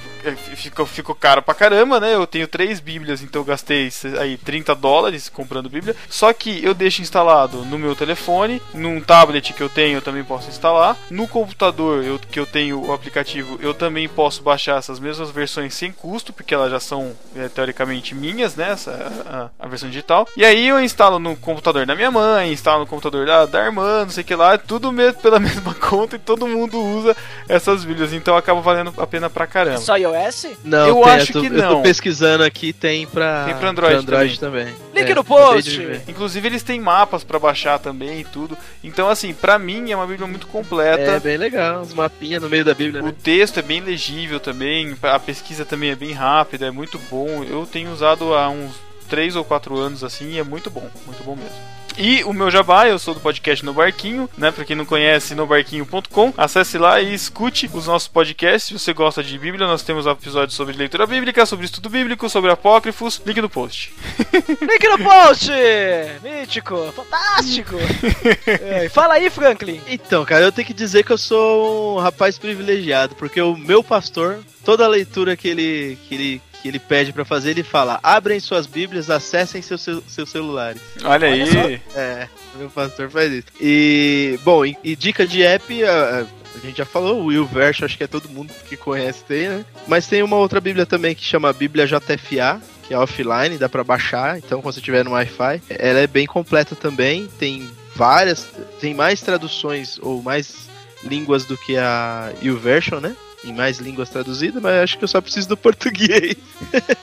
[0.55, 2.13] Ficou, ficou caro pra caramba, né?
[2.13, 3.89] Eu tenho três bíblias, então eu gastei
[4.19, 5.95] aí 30 dólares comprando bíblia.
[6.09, 10.23] Só que eu deixo instalado no meu telefone, num tablet que eu tenho, eu também
[10.23, 10.95] posso instalar.
[11.09, 15.73] No computador eu, que eu tenho o aplicativo, eu também posso baixar essas mesmas versões
[15.73, 18.71] sem custo, porque elas já são é, teoricamente minhas, né?
[18.71, 20.27] Essa, a, a versão digital.
[20.37, 24.03] E aí eu instalo no computador da minha mãe, instalo no computador da, da irmã,
[24.03, 27.15] não sei o que lá, tudo mesmo pela mesma conta e todo mundo usa
[27.47, 29.77] essas bíblias, então acaba valendo a pena pra caramba.
[29.79, 30.47] Só iOS?
[30.63, 31.81] Não, Eu tem, acho tô, que Eu tô não.
[31.81, 34.67] pesquisando aqui, tem pra, Tem pra Android também.
[34.93, 35.81] Link É, no post.
[36.07, 38.57] Inclusive eles têm mapas pra baixar também e tudo.
[38.83, 41.01] Então assim, pra mim é uma bíblia muito completa.
[41.01, 43.13] É bem legal, os mapinhas no meio da Bíblia, O né?
[43.23, 47.43] texto é bem legível também, a pesquisa também é bem rápida, é muito bom.
[47.43, 48.71] Eu tenho usado há uns
[49.09, 51.51] 3 ou 4 anos assim e é muito bom, muito bom mesmo.
[51.97, 54.51] E o meu jabá, eu sou do podcast No Barquinho, né?
[54.51, 56.33] Pra quem não conhece, nobarquinho.com.
[56.37, 58.63] Acesse lá e escute os nossos podcasts.
[58.63, 62.51] Se você gosta de Bíblia, nós temos episódios sobre leitura bíblica, sobre estudo bíblico, sobre
[62.51, 63.21] apócrifos.
[63.25, 63.93] Link no post.
[64.61, 65.51] Link no post!
[66.23, 66.91] Mítico!
[66.93, 67.75] Fantástico!
[68.61, 69.81] É, fala aí, Franklin!
[69.87, 73.83] Então, cara, eu tenho que dizer que eu sou um rapaz privilegiado, porque o meu
[73.83, 77.99] pastor, toda a leitura que ele, que ele, que ele pede pra fazer, ele fala:
[78.03, 80.81] abrem suas Bíblias, acessem seus, seus celulares.
[81.03, 81.81] Olha, Olha aí.
[81.95, 83.47] É, meu pastor faz isso.
[83.59, 87.85] E, bom, e, e dica de app, a, a gente já falou, o Will Version,
[87.85, 89.65] acho que é todo mundo que conhece tem, né?
[89.87, 93.83] Mas tem uma outra Bíblia também que chama Bíblia JFA, que é offline, dá para
[93.83, 98.47] baixar, então quando você tiver no Wi-Fi, ela é bem completa também, tem várias,
[98.79, 100.69] tem mais traduções ou mais
[101.03, 103.15] línguas do que a YouVersion, né?
[103.43, 106.35] Em mais línguas traduzidas, mas acho que eu só preciso do português.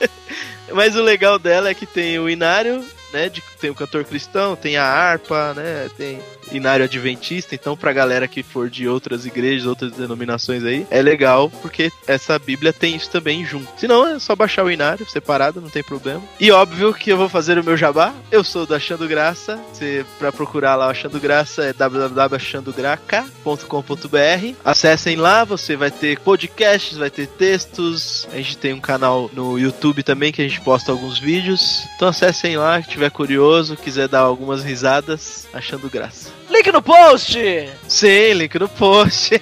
[0.72, 3.28] mas o legal dela é que tem o inário, né?
[3.28, 5.90] De, tem o cantor cristão, tem a harpa, né?
[5.96, 6.20] Tem
[6.52, 11.50] inário adventista, então pra galera que for de outras igrejas, outras denominações aí, é legal
[11.62, 13.68] porque essa Bíblia tem isso também junto.
[13.78, 16.22] Se não, é só baixar o inário separado, não tem problema.
[16.38, 18.14] E óbvio que eu vou fazer o meu jabá.
[18.30, 19.58] Eu sou do Achando Graça.
[19.72, 24.54] Você para procurar lá o Achando Graça é www.achandograca.com.br.
[24.64, 28.28] Acessem lá, você vai ter podcasts, vai ter textos.
[28.32, 31.84] A gente tem um canal no YouTube também que a gente posta alguns vídeos.
[31.96, 36.37] Então acessem lá, se tiver curioso, quiser dar algumas risadas, Achando Graça.
[36.58, 37.38] Link no post!
[37.86, 39.40] Sim, link no post.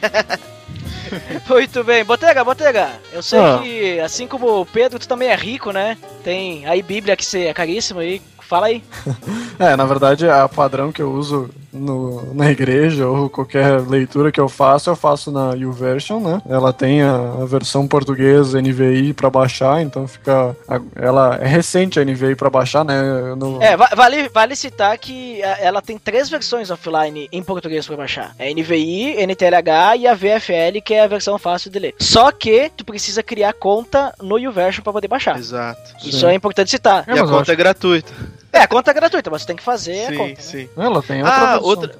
[1.48, 2.04] Muito bem.
[2.04, 3.58] Botega, Botega, eu sei Ah.
[3.62, 5.96] que, assim como o Pedro, tu também é rico, né?
[6.22, 8.20] Tem aí Bíblia que você é caríssimo aí.
[8.48, 8.82] Fala aí.
[9.58, 14.38] É, na verdade, a padrão que eu uso no, na igreja ou qualquer leitura que
[14.38, 16.42] eu faço, eu faço na YouVersion, né?
[16.46, 20.54] Ela tem a, a versão portuguesa NVI pra baixar, então fica.
[20.68, 23.00] a- ela é recente a NVI pra baixar, né?
[23.34, 27.96] No- É, va- vale, vale citar que ela tem três versões offline em português pra
[27.96, 28.34] baixar.
[28.38, 31.94] É NVI, NTLH e a VFL, que é a versão fácil de ler.
[31.98, 35.38] Só que tu precisa criar conta no YouVersion pra poder baixar.
[35.38, 35.80] Exato.
[36.04, 37.04] Isso é importante citar.
[37.06, 38.12] É, e a mas eu conta é gratuita.
[38.56, 40.28] É, a conta é gratuita, mas você tem que fazer a sim, conta.
[40.30, 40.36] né?
[40.40, 40.68] sim.
[40.76, 41.94] Ela tem outra Ah, versão outra-.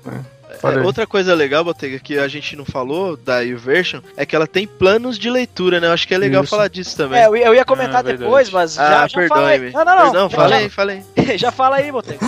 [0.48, 0.84] É, Falei.
[0.84, 4.66] outra coisa legal, Botega, que a gente não falou da YouVersion, é que ela tem
[4.66, 5.88] planos de leitura, né?
[5.88, 6.50] Eu acho que é legal Isso.
[6.50, 7.20] falar disso também.
[7.20, 8.24] É, eu, ia- comentar Ah, verdade.
[8.24, 9.28] depois, mas ah, já, já aí.
[9.28, 9.72] perdoe-me.
[9.72, 10.02] Não, não, não.
[10.04, 11.02] Perdão, Já- falei, falei.
[11.36, 12.18] Já, fala aí, Botega.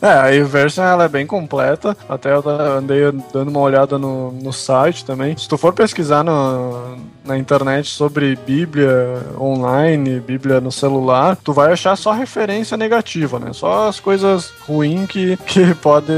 [0.00, 1.96] É, a YouVersion ela é bem completa.
[2.08, 3.00] Até eu andei
[3.32, 5.36] dando uma olhada no, no site também.
[5.36, 11.72] Se tu for pesquisar no, na internet sobre Bíblia online, Bíblia no celular, tu vai
[11.72, 13.52] achar só referência negativa, né?
[13.52, 16.12] Só as coisas ruins que, que pode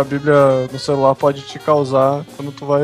[0.00, 2.82] a Bíblia no celular pode te causar quando tu vai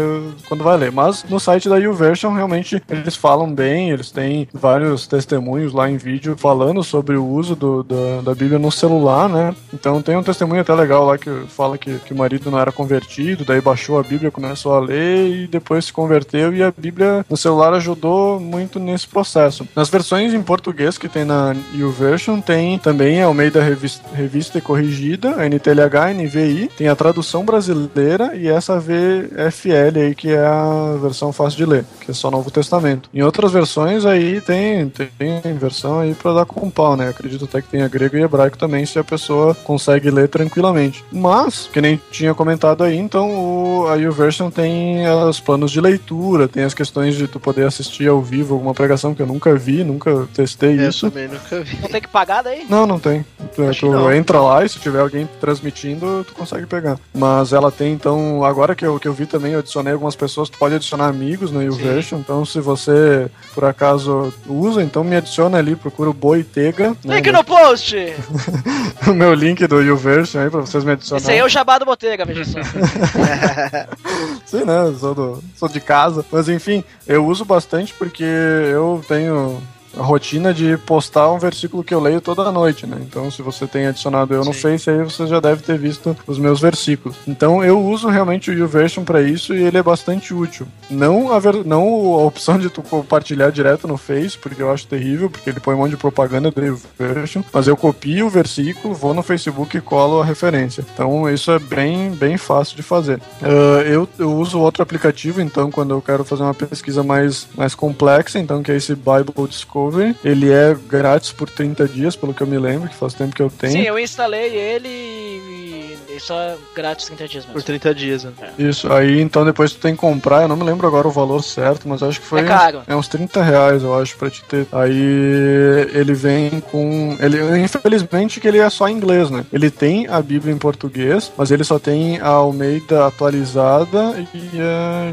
[0.48, 0.92] quando vai ler.
[0.92, 5.96] Mas no site da YouVersion realmente eles falam bem, eles têm vários testemunhos lá em
[5.96, 7.82] vídeo falando sobre o uso do,
[8.22, 8.97] da Bíblia no celular,
[9.28, 9.55] né?
[9.72, 12.72] Então tem um testemunho até legal lá que fala que, que o marido não era
[12.72, 17.24] convertido, daí baixou a Bíblia, começou a ler e depois se converteu e a Bíblia
[17.28, 19.66] no celular ajudou muito nesse processo.
[19.74, 24.61] Nas versões em português que tem na YouVersion tem também a Almeida Revista, Revista e
[24.61, 30.96] Corrigida, a NTLH, NVI, tem a tradução brasileira e essa VFL aí que é a
[31.01, 33.09] versão fácil de ler, que é só Novo Testamento.
[33.12, 37.09] Em outras versões aí tem, tem versão aí pra dar com pau, né?
[37.09, 41.05] Acredito até que tenha grego e hebraico também, se a pessoa consegue ler tranquilamente.
[41.12, 46.49] Mas, que nem tinha comentado aí, então o, a YouVersion tem os planos de leitura,
[46.49, 49.84] tem as questões de tu poder assistir ao vivo alguma pregação que eu nunca vi,
[49.84, 51.11] nunca testei Eu isso.
[51.11, 51.78] também nunca vi.
[51.80, 52.66] Não tem que pagar daí?
[52.68, 53.24] Não, não tem.
[53.55, 54.12] Tu, tu não.
[54.12, 56.99] entra lá e se tiver alguém transmitindo, tu consegue pegar.
[57.14, 60.49] Mas ela tem, então, agora que eu, que eu vi também, eu adicionei algumas pessoas,
[60.49, 65.59] tu pode adicionar amigos no YouVersion, então se você, por acaso, usa, então me adiciona
[65.59, 66.97] ali, procura o Boitega.
[67.05, 67.97] né, Link no post!
[69.09, 71.24] o meu link do YouVersion aí pra vocês me adicionarem.
[71.24, 72.59] Esse aí é o jabá do Botega, veja só.
[74.47, 74.95] Sim, né?
[74.99, 76.24] Sou, do, sou de casa.
[76.31, 79.61] Mas enfim, eu uso bastante porque eu tenho
[79.97, 82.99] a rotina de postar um versículo que eu leio toda noite, né?
[83.01, 84.61] Então, se você tem adicionado eu no Sim.
[84.61, 87.16] Face, aí você já deve ter visto os meus versículos.
[87.26, 90.66] Então, eu uso realmente o YouVersion para isso e ele é bastante útil.
[90.91, 91.82] Não a, ver- não
[92.14, 95.74] a opção de tu compartilhar direto no Face, porque eu acho terrível, porque ele põe
[95.74, 99.80] um monte de propaganda do YouVersion, mas eu copio o versículo, vou no Facebook e
[99.80, 100.84] colo a referência.
[100.95, 103.20] Então, isso é bem, bem fácil de fazer.
[103.43, 107.74] Ah, eu, eu uso outro aplicativo, então, quando eu quero fazer uma pesquisa mais, mais
[107.74, 109.88] complexa, então, que é esse Bible Discovery.
[110.24, 113.43] Ele é grátis por 30 dias, pelo que eu me lembro, que faz tempo que
[113.43, 113.72] eu tenho.
[113.72, 117.66] Sim, eu instalei ele e, e só grátis 30 dias Por mesmo.
[117.66, 118.32] 30 dias, né?
[118.59, 121.43] Isso, aí então depois tu tem que comprar, eu não me lembro agora o valor
[121.43, 122.78] certo, mas acho que foi É caro.
[122.78, 124.66] uns, é uns 30 reais, eu acho, pra te ter.
[124.72, 127.16] Aí ele vem com.
[127.20, 129.45] Ele, infelizmente que ele é só em inglês, né?
[129.53, 135.12] Ele tem a Bíblia em português, mas ele só tem a Almeida atualizada e a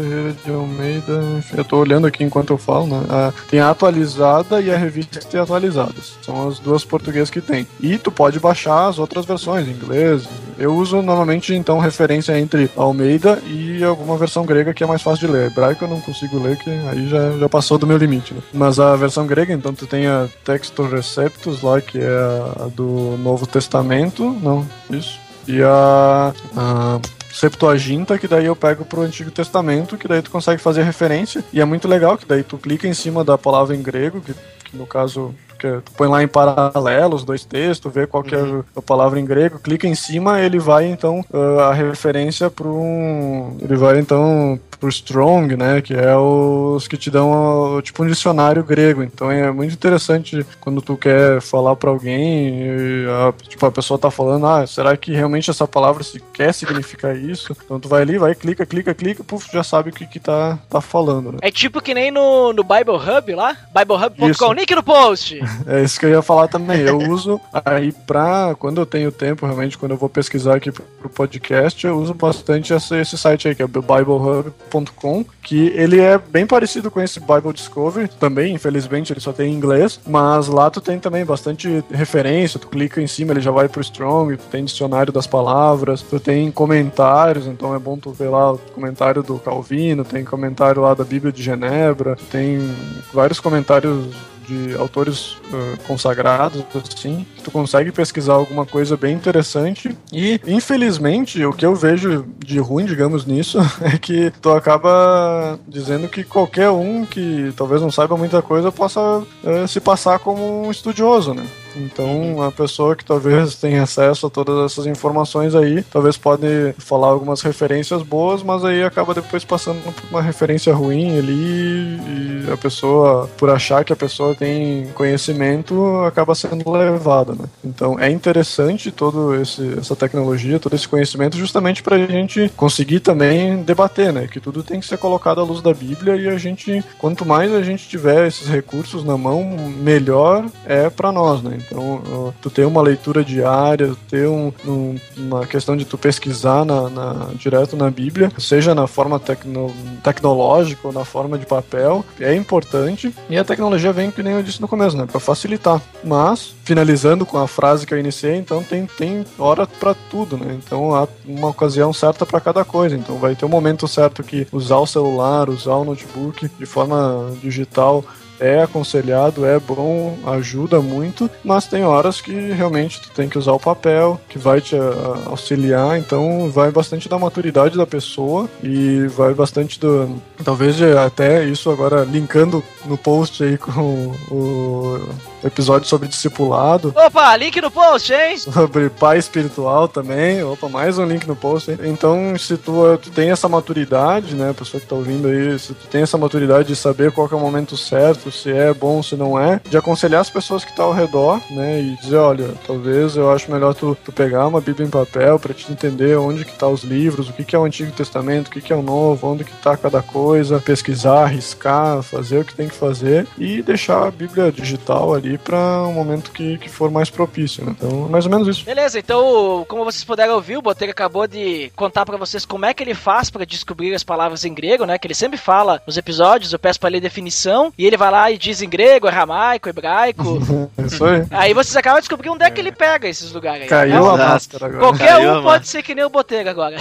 [0.00, 1.22] Ferreira de Almeida.
[1.56, 3.00] Eu tô olhando aqui enquanto eu falo, né?
[3.08, 6.18] A- tem a atualizada e a revista e atualizadas.
[6.20, 7.64] São as duas portuguesas que tem.
[7.80, 10.24] E tu pode baixar as outras versões, em inglês.
[10.58, 15.26] Eu uso normalmente então referência entre Almeida e alguma versão grega que é mais fácil
[15.28, 15.50] de ler.
[15.50, 18.34] Hebraico eu não consigo ler, que aí já, já passou do meu limite.
[18.34, 18.40] Né?
[18.52, 23.16] Mas a versão grega, então tu tem a Textus Receptus lá, que é a do
[23.18, 24.24] Novo Testamento.
[24.42, 25.18] Não, isso.
[25.46, 26.32] E a.
[26.56, 27.00] a
[27.34, 31.44] Septuaginta, que daí eu pego pro Antigo Testamento, que daí tu consegue fazer referência.
[31.52, 34.32] E é muito legal, que daí tu clica em cima da palavra em grego, que,
[34.32, 35.34] que no caso
[35.64, 38.58] que tu põe lá em paralelo os dois textos, vê qual que Uhum.
[38.60, 42.66] é a palavra em grego, clica em cima, ele vai então ah, a referência para
[42.66, 48.06] um, ele vai então pro Strong, né, que é os que te dão tipo um
[48.06, 49.02] dicionário grego.
[49.02, 53.98] Então é muito interessante quando tu quer falar para alguém, e a, tipo a pessoa
[53.98, 57.56] tá falando, ah, será que realmente essa palavra se quer significar isso?
[57.64, 60.58] Então tu vai ali, vai clica, clica, clica, puf, já sabe o que que tá
[60.68, 61.38] tá falando, né?
[61.40, 65.40] É tipo que nem no, no Bible Hub lá, biblehub.com, link no post.
[65.66, 66.80] É isso que eu ia falar também.
[66.80, 68.54] Eu uso aí pra.
[68.58, 72.72] Quando eu tenho tempo, realmente, quando eu vou pesquisar aqui pro, podcast, eu uso bastante
[72.72, 77.52] esse, esse site aí, que é BibleHub.com, que ele é bem parecido com esse Bible
[77.52, 78.08] Discovery.
[78.08, 80.00] Também, infelizmente, ele só tem em inglês.
[80.06, 82.58] Mas lá tu tem também bastante referência.
[82.58, 86.18] Tu clica em cima, ele já vai pro Strong, tu tem dicionário das palavras, tu
[86.18, 90.94] tem comentários, então é bom tu ver lá o comentário do Calvino, tem comentário lá
[90.94, 92.74] da Bíblia de Genebra, tem
[93.12, 94.06] vários comentários
[94.46, 96.64] de autores uh, consagrados,
[96.94, 99.96] assim, tu consegue pesquisar alguma coisa bem interessante.
[100.12, 106.08] E, infelizmente, o que eu vejo de ruim, digamos, nisso, é que tu acaba dizendo
[106.08, 110.70] que qualquer um que talvez não saiba muita coisa possa uh, se passar como um
[110.70, 111.44] estudioso, né?
[111.76, 117.08] Então, a pessoa que talvez tenha acesso a todas essas informações aí, talvez pode falar
[117.08, 122.56] algumas referências boas, mas aí acaba depois passando por uma referência ruim ali e a
[122.56, 127.44] pessoa, por achar que a pessoa tem conhecimento, acaba sendo levada, né?
[127.64, 133.62] Então, é interessante toda essa tecnologia, todo esse conhecimento, justamente para a gente conseguir também
[133.62, 134.26] debater, né?
[134.26, 137.52] Que tudo tem que ser colocado à luz da Bíblia e a gente, quanto mais
[137.52, 139.42] a gente tiver esses recursos na mão,
[139.78, 141.58] melhor é para nós, né?
[141.66, 146.88] Então, tu ter uma leitura diária, ter um, um, uma questão de tu pesquisar na,
[146.88, 152.34] na- direto na Bíblia, seja na forma tecno, tecnológica ou na forma de papel, é
[152.34, 153.14] importante.
[153.28, 155.80] E a tecnologia vem, que nem eu disse no começo, né, para facilitar.
[156.02, 160.58] Mas, finalizando com a frase que eu iniciei, então tem, tem hora para tudo, né?
[160.64, 162.94] Então há uma ocasião certa para cada coisa.
[162.96, 167.32] Então vai ter um momento certo que usar o celular, usar o notebook de forma
[167.42, 168.04] digital
[168.44, 173.52] é aconselhado, é bom, ajuda muito, mas tem horas que realmente tu tem que usar
[173.52, 179.06] o papel, que vai te ah, auxiliar, então vai bastante da maturidade da pessoa e
[179.08, 180.20] vai bastante do.
[180.44, 185.00] Talvez até isso agora linkando no post aí com o
[185.44, 188.38] episódio sobre discipulado, Opa, link no post, hein?
[188.38, 190.42] sobre pai espiritual também.
[190.42, 191.70] Opa, mais um link no post.
[191.70, 191.78] hein?
[191.84, 195.74] Então, se tu, tu tem essa maturidade, né, a pessoa que tá ouvindo aí, se
[195.74, 199.16] tu tem essa maturidade de saber qual é o momento certo, se é bom, se
[199.16, 203.16] não é, de aconselhar as pessoas que estão ao redor, né, e dizer, olha, talvez
[203.16, 206.56] eu acho melhor tu, tu pegar uma Bíblia em papel para te entender onde que
[206.56, 208.82] tá os livros, o que que é o Antigo Testamento, o que que é o
[208.82, 213.62] Novo, onde que tá cada coisa, pesquisar, arriscar, fazer o que tem que fazer e
[213.62, 217.74] deixar a Bíblia digital ali para um momento que, que for mais propício, né?
[217.76, 218.64] Então, mais ou menos isso.
[218.64, 222.74] Beleza, então, como vocês puderam ouvir, o Boteiro acabou de contar pra vocês como é
[222.74, 224.98] que ele faz pra descobrir as palavras em grego, né?
[224.98, 228.30] Que ele sempre fala nos episódios, eu peço pra ler definição, e ele vai lá
[228.30, 230.40] e diz em grego, aramaico, hebraico.
[230.78, 231.26] É isso aí.
[231.30, 233.68] aí vocês acabam de descobrir onde é que ele pega esses lugares aí.
[233.68, 234.30] Caiu a Exato.
[234.30, 234.80] máscara agora.
[234.80, 236.76] Qualquer Caiu a um pode ser que nem o Boteiro agora.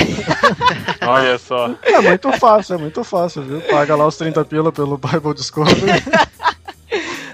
[1.06, 1.72] Olha só.
[1.82, 3.62] É muito fácil, é muito fácil, viu?
[3.62, 5.82] Paga lá os 30 pila pelo Bible Discovery.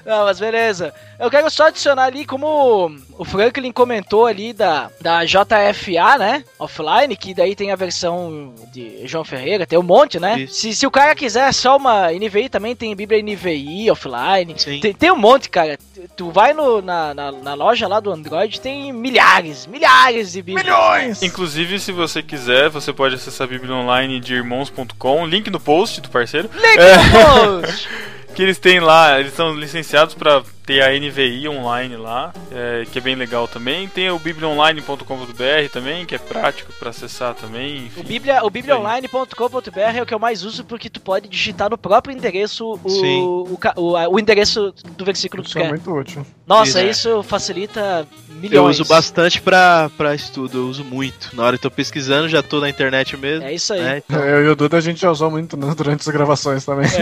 [0.09, 0.91] Não, mas beleza.
[1.19, 6.43] Eu quero só adicionar ali, como o Franklin comentou ali da, da JFA, né?
[6.57, 10.39] Offline, que daí tem a versão de João Ferreira, tem um monte, né?
[10.39, 10.55] Isso.
[10.55, 14.55] Se, se o cara quiser só uma NVI, também tem Bíblia NVI offline.
[14.55, 15.77] Tem, tem um monte, cara.
[16.17, 20.65] Tu vai no, na, na, na loja lá do Android, tem milhares, milhares de Bíblias.
[20.65, 21.21] Milhões!
[21.21, 26.01] Inclusive, se você quiser, você pode acessar a Bíblia Online de irmãos.com, link no post
[26.01, 26.49] do parceiro.
[26.51, 26.97] Link É.
[26.97, 27.87] no post!
[28.39, 32.97] Que eles têm lá, eles são licenciados para ter a NVI online lá, é, que
[32.97, 33.85] é bem legal também.
[33.89, 37.87] Tem o bibliaonline.com.br também, que é prático para acessar também.
[37.87, 37.99] Enfim.
[37.99, 41.77] O, Bíblia, o bibliaonline.com.br é o que eu mais uso porque tu pode digitar no
[41.77, 43.23] próprio endereço Sim.
[43.23, 45.69] o, o, o, o endereço do versículo que tu Isso é quer.
[45.71, 46.25] muito útil.
[46.47, 47.23] Nossa, Isso, isso, é.
[47.23, 48.07] facilita
[48.39, 48.53] milhões.
[48.55, 51.35] Eu uso bastante pra, pra estudo, eu uso muito.
[51.35, 53.45] Na hora que eu tô pesquisando, já tô na internet mesmo.
[53.45, 53.81] É isso aí.
[53.81, 53.97] né?
[54.05, 56.87] Então, Eu e o Duda a gente já usou muito né, durante as gravações também.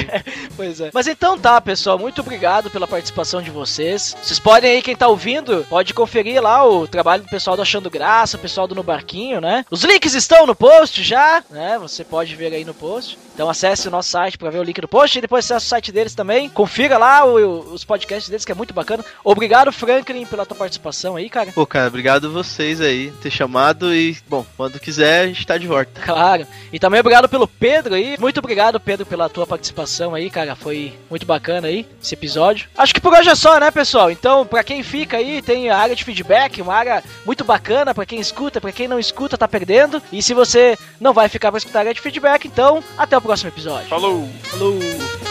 [0.56, 0.90] Pois é.
[0.92, 1.98] Mas então tá, pessoal.
[1.98, 4.16] Muito obrigado pela participação de vocês.
[4.22, 7.90] Vocês podem aí, quem tá ouvindo, pode conferir lá o trabalho do pessoal do Achando
[7.90, 9.64] Graça, o pessoal do No Barquinho, né?
[9.70, 11.78] Os links estão no post já, né?
[11.80, 13.18] Você pode ver aí no post.
[13.34, 15.68] Então acesse o nosso site pra ver o link do post e depois acesse o
[15.68, 16.48] site deles também.
[16.50, 19.04] Confira lá o- os podcasts deles, que é muito bacana.
[19.24, 20.69] Obrigado, Franklin, pela tua participação
[21.16, 21.52] aí, cara.
[21.52, 25.66] Pô, cara, obrigado vocês aí ter chamado e, bom, quando quiser a gente tá de
[25.66, 26.00] volta.
[26.00, 26.46] Claro.
[26.72, 28.16] E também obrigado pelo Pedro aí.
[28.18, 30.54] Muito obrigado, Pedro, pela tua participação aí, cara.
[30.54, 32.68] Foi muito bacana aí esse episódio.
[32.76, 34.10] Acho que por hoje é só, né, pessoal?
[34.10, 38.06] Então, pra quem fica aí, tem a área de feedback, uma área muito bacana pra
[38.06, 40.02] quem escuta, pra quem não escuta, tá perdendo.
[40.12, 43.20] E se você não vai ficar pra escutar a área de feedback, então, até o
[43.20, 43.88] próximo episódio.
[43.88, 44.28] Falou!
[44.44, 45.29] Falou!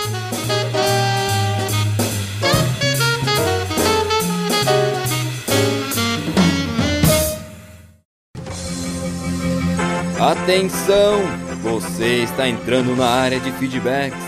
[10.20, 11.22] Atenção!
[11.64, 14.20] Você está entrando na área de feedbacks.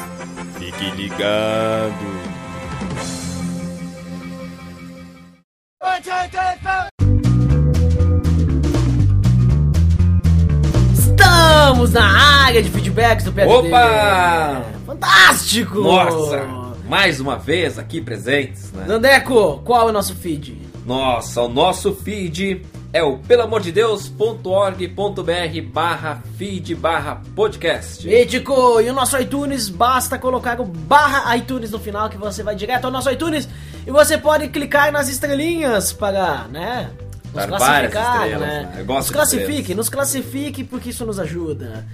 [0.57, 1.93] Fique ligado.
[10.97, 13.53] Estamos na área de feedbacks do PFD.
[13.53, 14.63] Opa!
[14.85, 15.81] Fantástico!
[15.81, 16.47] Nossa!
[16.87, 18.85] Mais uma vez aqui presentes, né?
[18.87, 20.57] Dandeco, qual é o nosso feed?
[20.85, 22.61] Nossa, o nosso feed
[22.93, 28.05] é o pelamordedeus.org.br barra feed barra podcast.
[28.05, 28.81] Mítico!
[28.81, 32.85] E o nosso iTunes, basta colocar o barra iTunes no final que você vai direto
[32.85, 33.47] ao nosso iTunes
[33.87, 36.89] e você pode clicar nas estrelinhas para, né?
[37.33, 38.71] Nos várias classificar, né?
[38.75, 38.83] né?
[38.83, 41.87] Gosto nos classifique, nos classifique porque isso nos ajuda.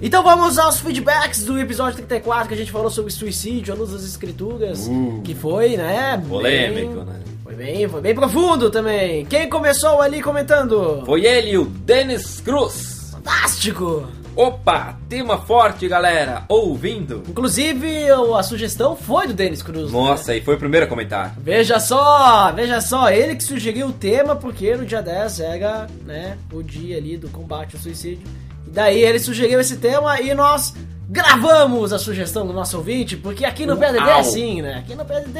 [0.00, 3.92] Então vamos aos feedbacks do episódio 34 que a gente falou sobre suicídio à luz
[3.92, 4.90] das escrituras,
[5.22, 6.20] que foi, né?
[6.20, 6.28] Uh.
[6.28, 7.20] Polêmico, bem- né?
[7.52, 9.26] Foi bem, foi bem profundo também.
[9.26, 11.02] Quem começou ali comentando?
[11.04, 13.10] Foi ele, o Denis Cruz.
[13.12, 14.06] Fantástico!
[14.34, 17.22] Opa, tema forte, galera, ouvindo.
[17.28, 19.92] Inclusive, a sugestão foi do Denis Cruz.
[19.92, 19.98] né?
[19.98, 21.34] Nossa, e foi o primeiro a comentar.
[21.38, 26.38] Veja só, veja só, ele que sugeriu o tema, porque no dia 10 era, né,
[26.50, 28.26] o dia ali do combate ao suicídio.
[28.66, 30.72] E daí ele sugeriu esse tema e nós
[31.06, 34.20] gravamos a sugestão do nosso ouvinte, porque aqui no PDD é Uau.
[34.20, 34.78] assim, né?
[34.78, 35.38] Aqui no PDD,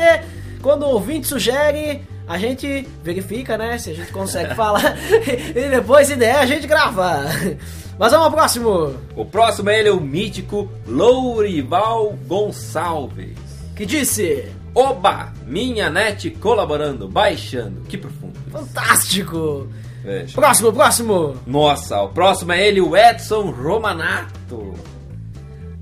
[0.62, 4.96] quando o ouvinte sugere, a gente verifica, né, se a gente consegue falar,
[5.54, 7.24] e depois, se der, a gente grava.
[7.98, 13.36] Mas vamos ao próximo, O próximo é ele, o mítico Lourival Gonçalves.
[13.76, 14.50] que disse...
[14.74, 17.82] Oba, minha net colaborando, baixando.
[17.82, 18.32] Que profundo.
[18.50, 19.68] Fantástico!
[20.02, 20.34] Veja.
[20.34, 21.36] Próximo, próximo!
[21.46, 24.72] Nossa, o próximo é ele, o Edson Romanato.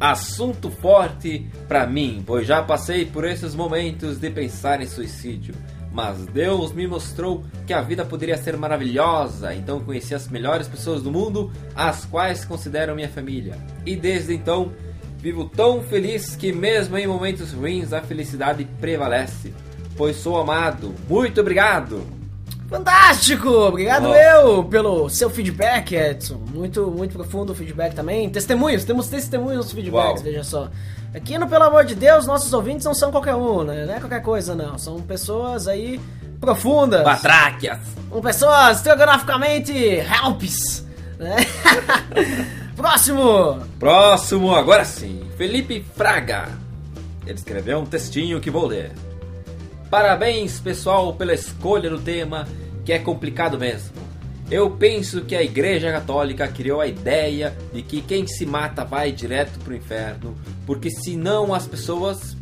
[0.00, 5.54] Assunto forte pra mim, pois já passei por esses momentos de pensar em suicídio.
[5.92, 11.02] Mas Deus me mostrou que a vida poderia ser maravilhosa, então conheci as melhores pessoas
[11.02, 13.58] do mundo, as quais considero minha família.
[13.84, 14.72] E desde então,
[15.18, 19.52] vivo tão feliz que, mesmo em momentos ruins, a felicidade prevalece.
[19.96, 20.94] Pois sou amado.
[21.08, 22.19] Muito obrigado!
[22.70, 23.48] Fantástico!
[23.48, 24.14] Obrigado Ó.
[24.14, 26.40] eu pelo seu feedback, Edson.
[26.54, 28.30] Muito, muito profundo o feedback também.
[28.30, 30.22] Testemunhos, temos testemunhos nos feedbacks, Uau.
[30.22, 30.70] veja só.
[31.12, 33.84] Aqui no Pelo Amor de Deus, nossos ouvintes não são qualquer um, né?
[33.84, 34.78] Não é qualquer coisa, não.
[34.78, 36.00] São pessoas aí
[36.40, 37.02] profundas.
[37.02, 37.80] Batráquias!
[38.08, 40.86] São pessoas estrogonoficamente helps,
[41.18, 41.36] né?
[42.76, 43.58] Próximo!
[43.80, 46.48] Próximo, agora sim, Felipe Fraga.
[47.26, 48.92] Ele escreveu um textinho que vou ler.
[49.90, 52.46] Parabéns, pessoal, pela escolha do tema,
[52.84, 53.90] que é complicado mesmo.
[54.48, 59.10] Eu penso que a Igreja Católica criou a ideia de que quem se mata vai
[59.10, 62.36] direto pro inferno, porque senão as pessoas,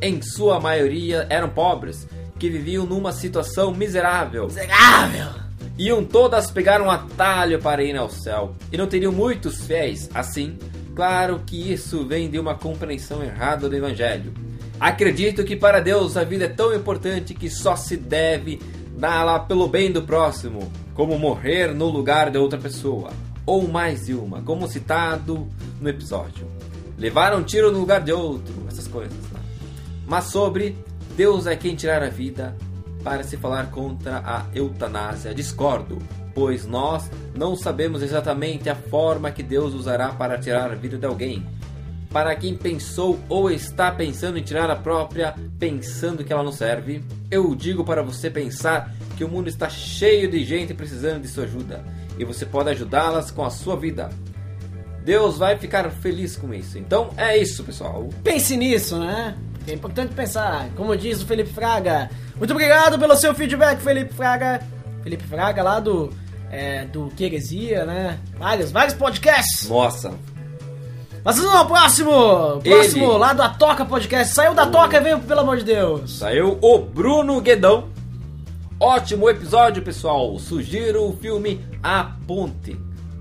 [0.00, 4.46] em sua maioria, eram pobres, que viviam numa situação miserável.
[4.46, 5.28] Miserável!
[5.76, 10.56] Iam todas pegar um atalho para ir ao céu e não teriam muitos fiéis assim.
[10.94, 14.32] Claro que isso vem de uma compreensão errada do Evangelho.
[14.78, 18.60] Acredito que para Deus a vida é tão importante que só se deve
[18.96, 23.10] dá-la pelo bem do próximo, como morrer no lugar de outra pessoa,
[23.46, 25.48] ou mais de uma, como citado
[25.80, 26.48] no episódio.
[26.96, 29.18] Levar um tiro no lugar de outro, essas coisas.
[29.32, 29.40] Né?
[30.06, 30.76] Mas sobre
[31.16, 32.56] Deus é quem tirar a vida,
[33.02, 35.98] para se falar contra a eutanásia, discordo,
[36.34, 41.04] pois nós não sabemos exatamente a forma que Deus usará para tirar a vida de
[41.04, 41.46] alguém.
[42.14, 47.02] Para quem pensou ou está pensando em tirar a própria, pensando que ela não serve,
[47.28, 51.42] eu digo para você pensar que o mundo está cheio de gente precisando de sua
[51.42, 51.84] ajuda
[52.16, 54.10] e você pode ajudá-las com a sua vida.
[55.04, 56.78] Deus vai ficar feliz com isso.
[56.78, 58.08] Então é isso, pessoal.
[58.22, 59.36] Pense nisso, né?
[59.66, 60.68] É importante pensar.
[60.76, 62.08] Como diz o Felipe Fraga.
[62.36, 64.62] Muito obrigado pelo seu feedback, Felipe Fraga.
[65.02, 66.12] Felipe Fraga lá do.
[66.48, 68.20] É, do Queresia, né?
[68.38, 69.68] Vários, vários podcasts.
[69.68, 70.14] Nossa,
[71.24, 72.10] Mas vamos ao próximo!
[72.62, 73.18] Próximo, Ele.
[73.18, 74.34] lá do Atoca Podcast.
[74.34, 76.18] Saiu da Toca e veio, pelo amor de Deus.
[76.18, 77.88] Saiu o Bruno Guedão.
[78.78, 80.38] Ótimo episódio, pessoal.
[80.38, 82.78] Sugiro o filme A Ponte.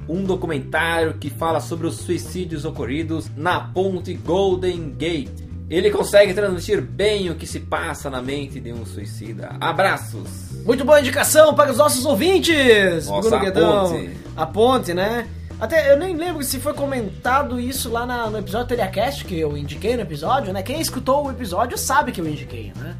[0.10, 5.30] Um documentário que fala sobre os suicídios ocorridos na ponte Golden Gate,
[5.70, 9.56] Ele consegue transmitir bem o que se passa na mente de um suicida.
[9.62, 10.51] Abraços!
[10.66, 13.08] Muito boa indicação para os nossos ouvintes!
[13.08, 13.89] Nossa, Bruno a Guedão.
[13.91, 14.18] ponte.
[14.36, 15.26] A ponte, né?
[15.64, 19.55] Até eu nem lembro se foi comentado isso lá na- no episódio Telecast que eu
[19.57, 20.61] indiquei no episódio, né?
[20.61, 22.97] Quem escutou o episódio sabe que eu indiquei, né?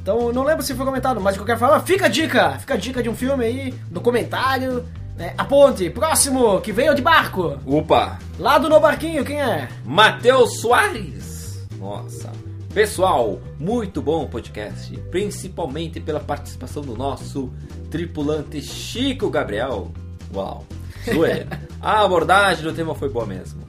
[0.00, 2.58] Então não lembro se foi comentado, mas de qualquer forma, fica a dica!
[2.60, 4.86] Fica a dica de um filme aí, documentário,
[5.18, 5.34] né?
[5.36, 7.58] A ponte, próximo, que veio de barco!
[7.66, 8.18] Opa!
[8.38, 9.68] Lá do No Barquinho, quem é?
[9.84, 11.66] Matheus Soares!
[11.78, 12.32] Nossa!
[12.72, 17.52] Pessoal, muito bom o podcast, principalmente pela participação do nosso
[17.90, 19.92] tripulante Chico Gabriel.
[20.34, 20.64] Uau!
[21.14, 21.46] Zoeira.
[21.80, 23.62] A abordagem do tema foi boa mesmo.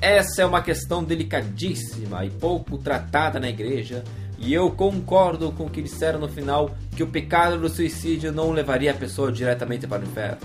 [0.00, 4.02] Essa é uma questão delicadíssima e pouco tratada na igreja,
[4.38, 8.50] e eu concordo com o que disseram no final que o pecado do suicídio não
[8.50, 10.38] levaria a pessoa diretamente para o inferno.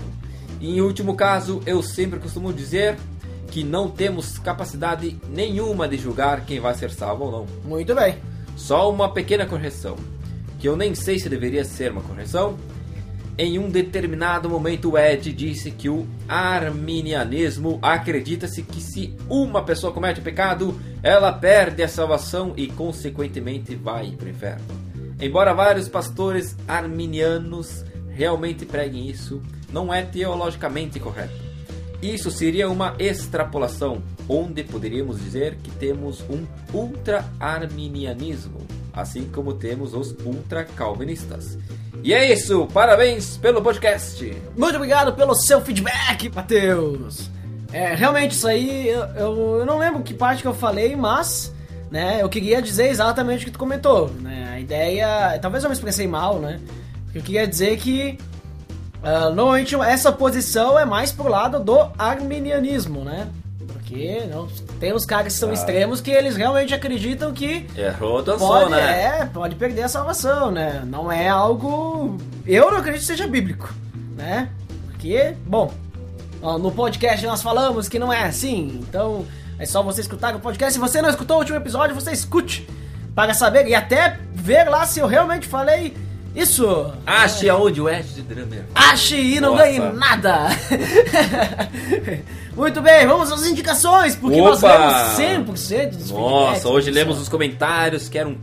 [0.60, 2.96] E em último caso, eu sempre costumo dizer
[3.50, 7.46] que não temos capacidade nenhuma de julgar quem vai ser salvo ou não.
[7.64, 8.18] Muito bem.
[8.56, 9.96] Só uma pequena correção,
[10.58, 12.58] que eu nem sei se deveria ser uma correção.
[13.38, 19.92] Em um determinado momento, o Ed disse que o arminianismo acredita-se que se uma pessoa
[19.92, 24.64] comete pecado, ela perde a salvação e, consequentemente, vai para o inferno.
[25.20, 31.44] Embora vários pastores arminianos realmente preguem isso, não é teologicamente correto.
[32.00, 40.12] Isso seria uma extrapolação, onde poderíamos dizer que temos um ultra-arminianismo, assim como temos os
[40.24, 41.58] ultra-calvinistas.
[42.06, 44.24] E é isso, parabéns pelo podcast!
[44.56, 47.28] Muito obrigado pelo seu feedback, Matheus.
[47.72, 51.52] É, realmente, isso aí, eu, eu, eu não lembro que parte que eu falei, mas,
[51.90, 55.74] né, eu queria dizer exatamente o que tu comentou, né, a ideia, talvez eu me
[55.74, 56.60] expressei mal, né,
[57.12, 58.16] eu queria dizer que,
[59.02, 63.26] ah, normalmente essa posição é mais pro lado do arminianismo, né,
[63.66, 64.46] porque não,
[64.78, 69.20] tem os caras que são extremos que eles realmente acreditam que Errou tua pode, né?
[69.20, 70.82] é, pode perder a salvação, né?
[70.86, 72.18] Não é algo.
[72.46, 73.72] Eu não acredito que seja bíblico,
[74.16, 74.48] né?
[74.86, 75.72] Porque, bom,
[76.60, 79.24] no podcast nós falamos que não é assim, então
[79.58, 80.74] é só você escutar o podcast.
[80.74, 82.68] Se você não escutou o último episódio, você escute
[83.14, 85.96] para saber e até ver lá se eu realmente falei
[86.34, 86.92] isso.
[87.06, 88.64] Ache aonde o Ed de Drummer.
[88.74, 89.64] Ache e não Nossa.
[89.64, 90.48] ganhe nada.
[92.56, 95.14] Muito bem, vamos às indicações, porque nós Opa!
[95.18, 98.34] lemos 100% dos feedbacks, Nossa, hoje lemos os comentários que eram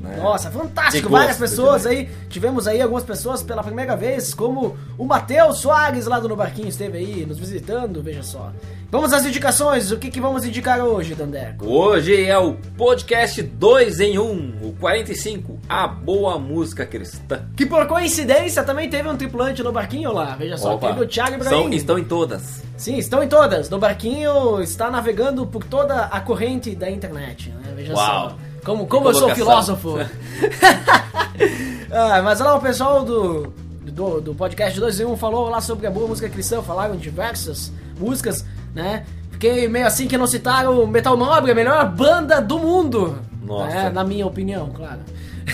[0.00, 0.16] né?
[0.16, 1.08] Nossa, fantástico!
[1.08, 1.98] Várias pessoas também.
[1.98, 2.08] aí.
[2.28, 6.68] Tivemos aí algumas pessoas pela primeira vez, como o Matheus Soares lá do No Barquinho
[6.68, 8.52] esteve aí nos visitando, veja só.
[8.90, 9.92] Vamos às indicações.
[9.92, 11.66] O que, que vamos indicar hoje, Dandeco?
[11.66, 17.42] Hoje é o podcast 2 em 1, o 45, a boa música cristã.
[17.54, 20.74] Que por coincidência também teve um tripulante no barquinho lá, veja só.
[20.74, 21.50] Opa, Teve o Thiago Ibrahim.
[21.64, 22.62] são, estão em todas.
[22.78, 23.68] Sim, estão em todas.
[23.68, 27.74] No barquinho está navegando por toda a corrente da internet, né?
[27.76, 28.30] Veja Uau.
[28.30, 28.36] só.
[28.68, 29.96] Como, como eu sou filósofo.
[31.90, 33.50] ah, mas lá o pessoal do,
[33.80, 37.72] do, do podcast 2 em 1 falou lá sobre a boa música cristã, falaram diversas
[37.98, 39.06] músicas, né?
[39.30, 43.18] Fiquei meio assim que não citaram Metal Nobre, a melhor banda do mundo.
[43.42, 43.74] Nossa.
[43.74, 43.88] né?
[43.88, 45.00] Na minha opinião, claro.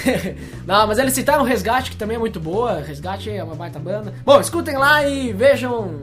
[0.66, 2.80] não, mas eles citaram Resgate, que também é muito boa.
[2.80, 4.12] Resgate é uma baita banda.
[4.24, 6.00] Bom, escutem lá e vejam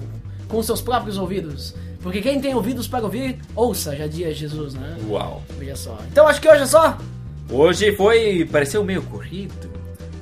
[0.47, 1.75] com seus próprios ouvidos.
[2.01, 4.97] Porque quem tem ouvidos para ouvir, ouça, já dizia Jesus, né?
[5.07, 5.41] Uau.
[5.57, 5.97] Veja só.
[6.11, 6.97] Então acho que hoje é só.
[7.49, 8.47] Hoje foi.
[8.51, 9.69] pareceu meio corrido,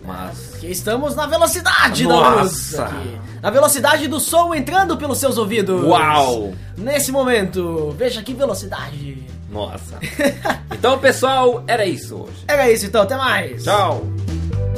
[0.05, 0.57] mas.
[0.59, 2.85] Que estamos na velocidade da luz Nossa.
[2.85, 3.19] aqui.
[3.41, 5.83] Na velocidade do som entrando pelos seus ouvidos.
[5.85, 6.53] Uau!
[6.77, 9.23] Nesse momento, veja que velocidade.
[9.49, 9.99] Nossa.
[10.71, 12.45] Então, pessoal, era isso hoje.
[12.47, 13.65] Era isso então, até mais.
[13.65, 14.01] Tchau!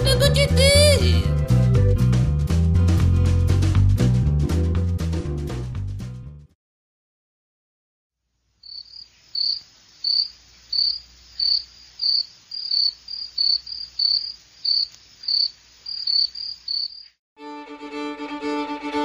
[0.04, 0.48] Lindo de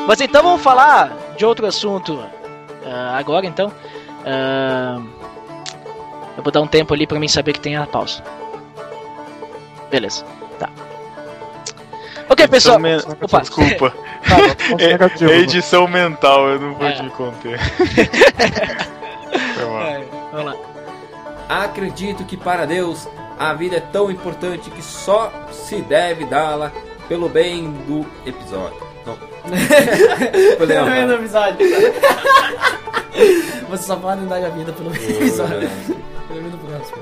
[0.07, 2.25] Mas então vamos falar de outro assunto
[2.85, 3.73] ah, agora então.
[4.25, 5.01] Ah,
[6.37, 8.23] eu vou dar um tempo ali pra mim saber que tem a pausa.
[9.91, 10.25] Beleza,
[10.59, 10.69] tá.
[12.29, 12.79] Ok, pessoal.
[12.79, 13.41] Men- Opa.
[13.41, 13.93] Desculpa.
[14.79, 15.31] Negativo.
[15.31, 16.93] É, é edição mental, eu não vou É.
[16.93, 17.59] te conter.
[19.55, 19.83] Foi mal.
[19.83, 20.57] É, vamos lá.
[21.49, 26.73] Acredito que para Deus a vida é tão importante que só se deve dá-la
[27.09, 28.85] pelo bem do episódio.
[29.07, 29.17] Não.
[30.59, 31.15] Pelo cara.
[31.15, 31.69] episódio.
[33.71, 35.61] Vocês só podem dar a vida pelo episódio.
[35.61, 35.71] né?
[36.29, 36.99] Pelo menos do próximo.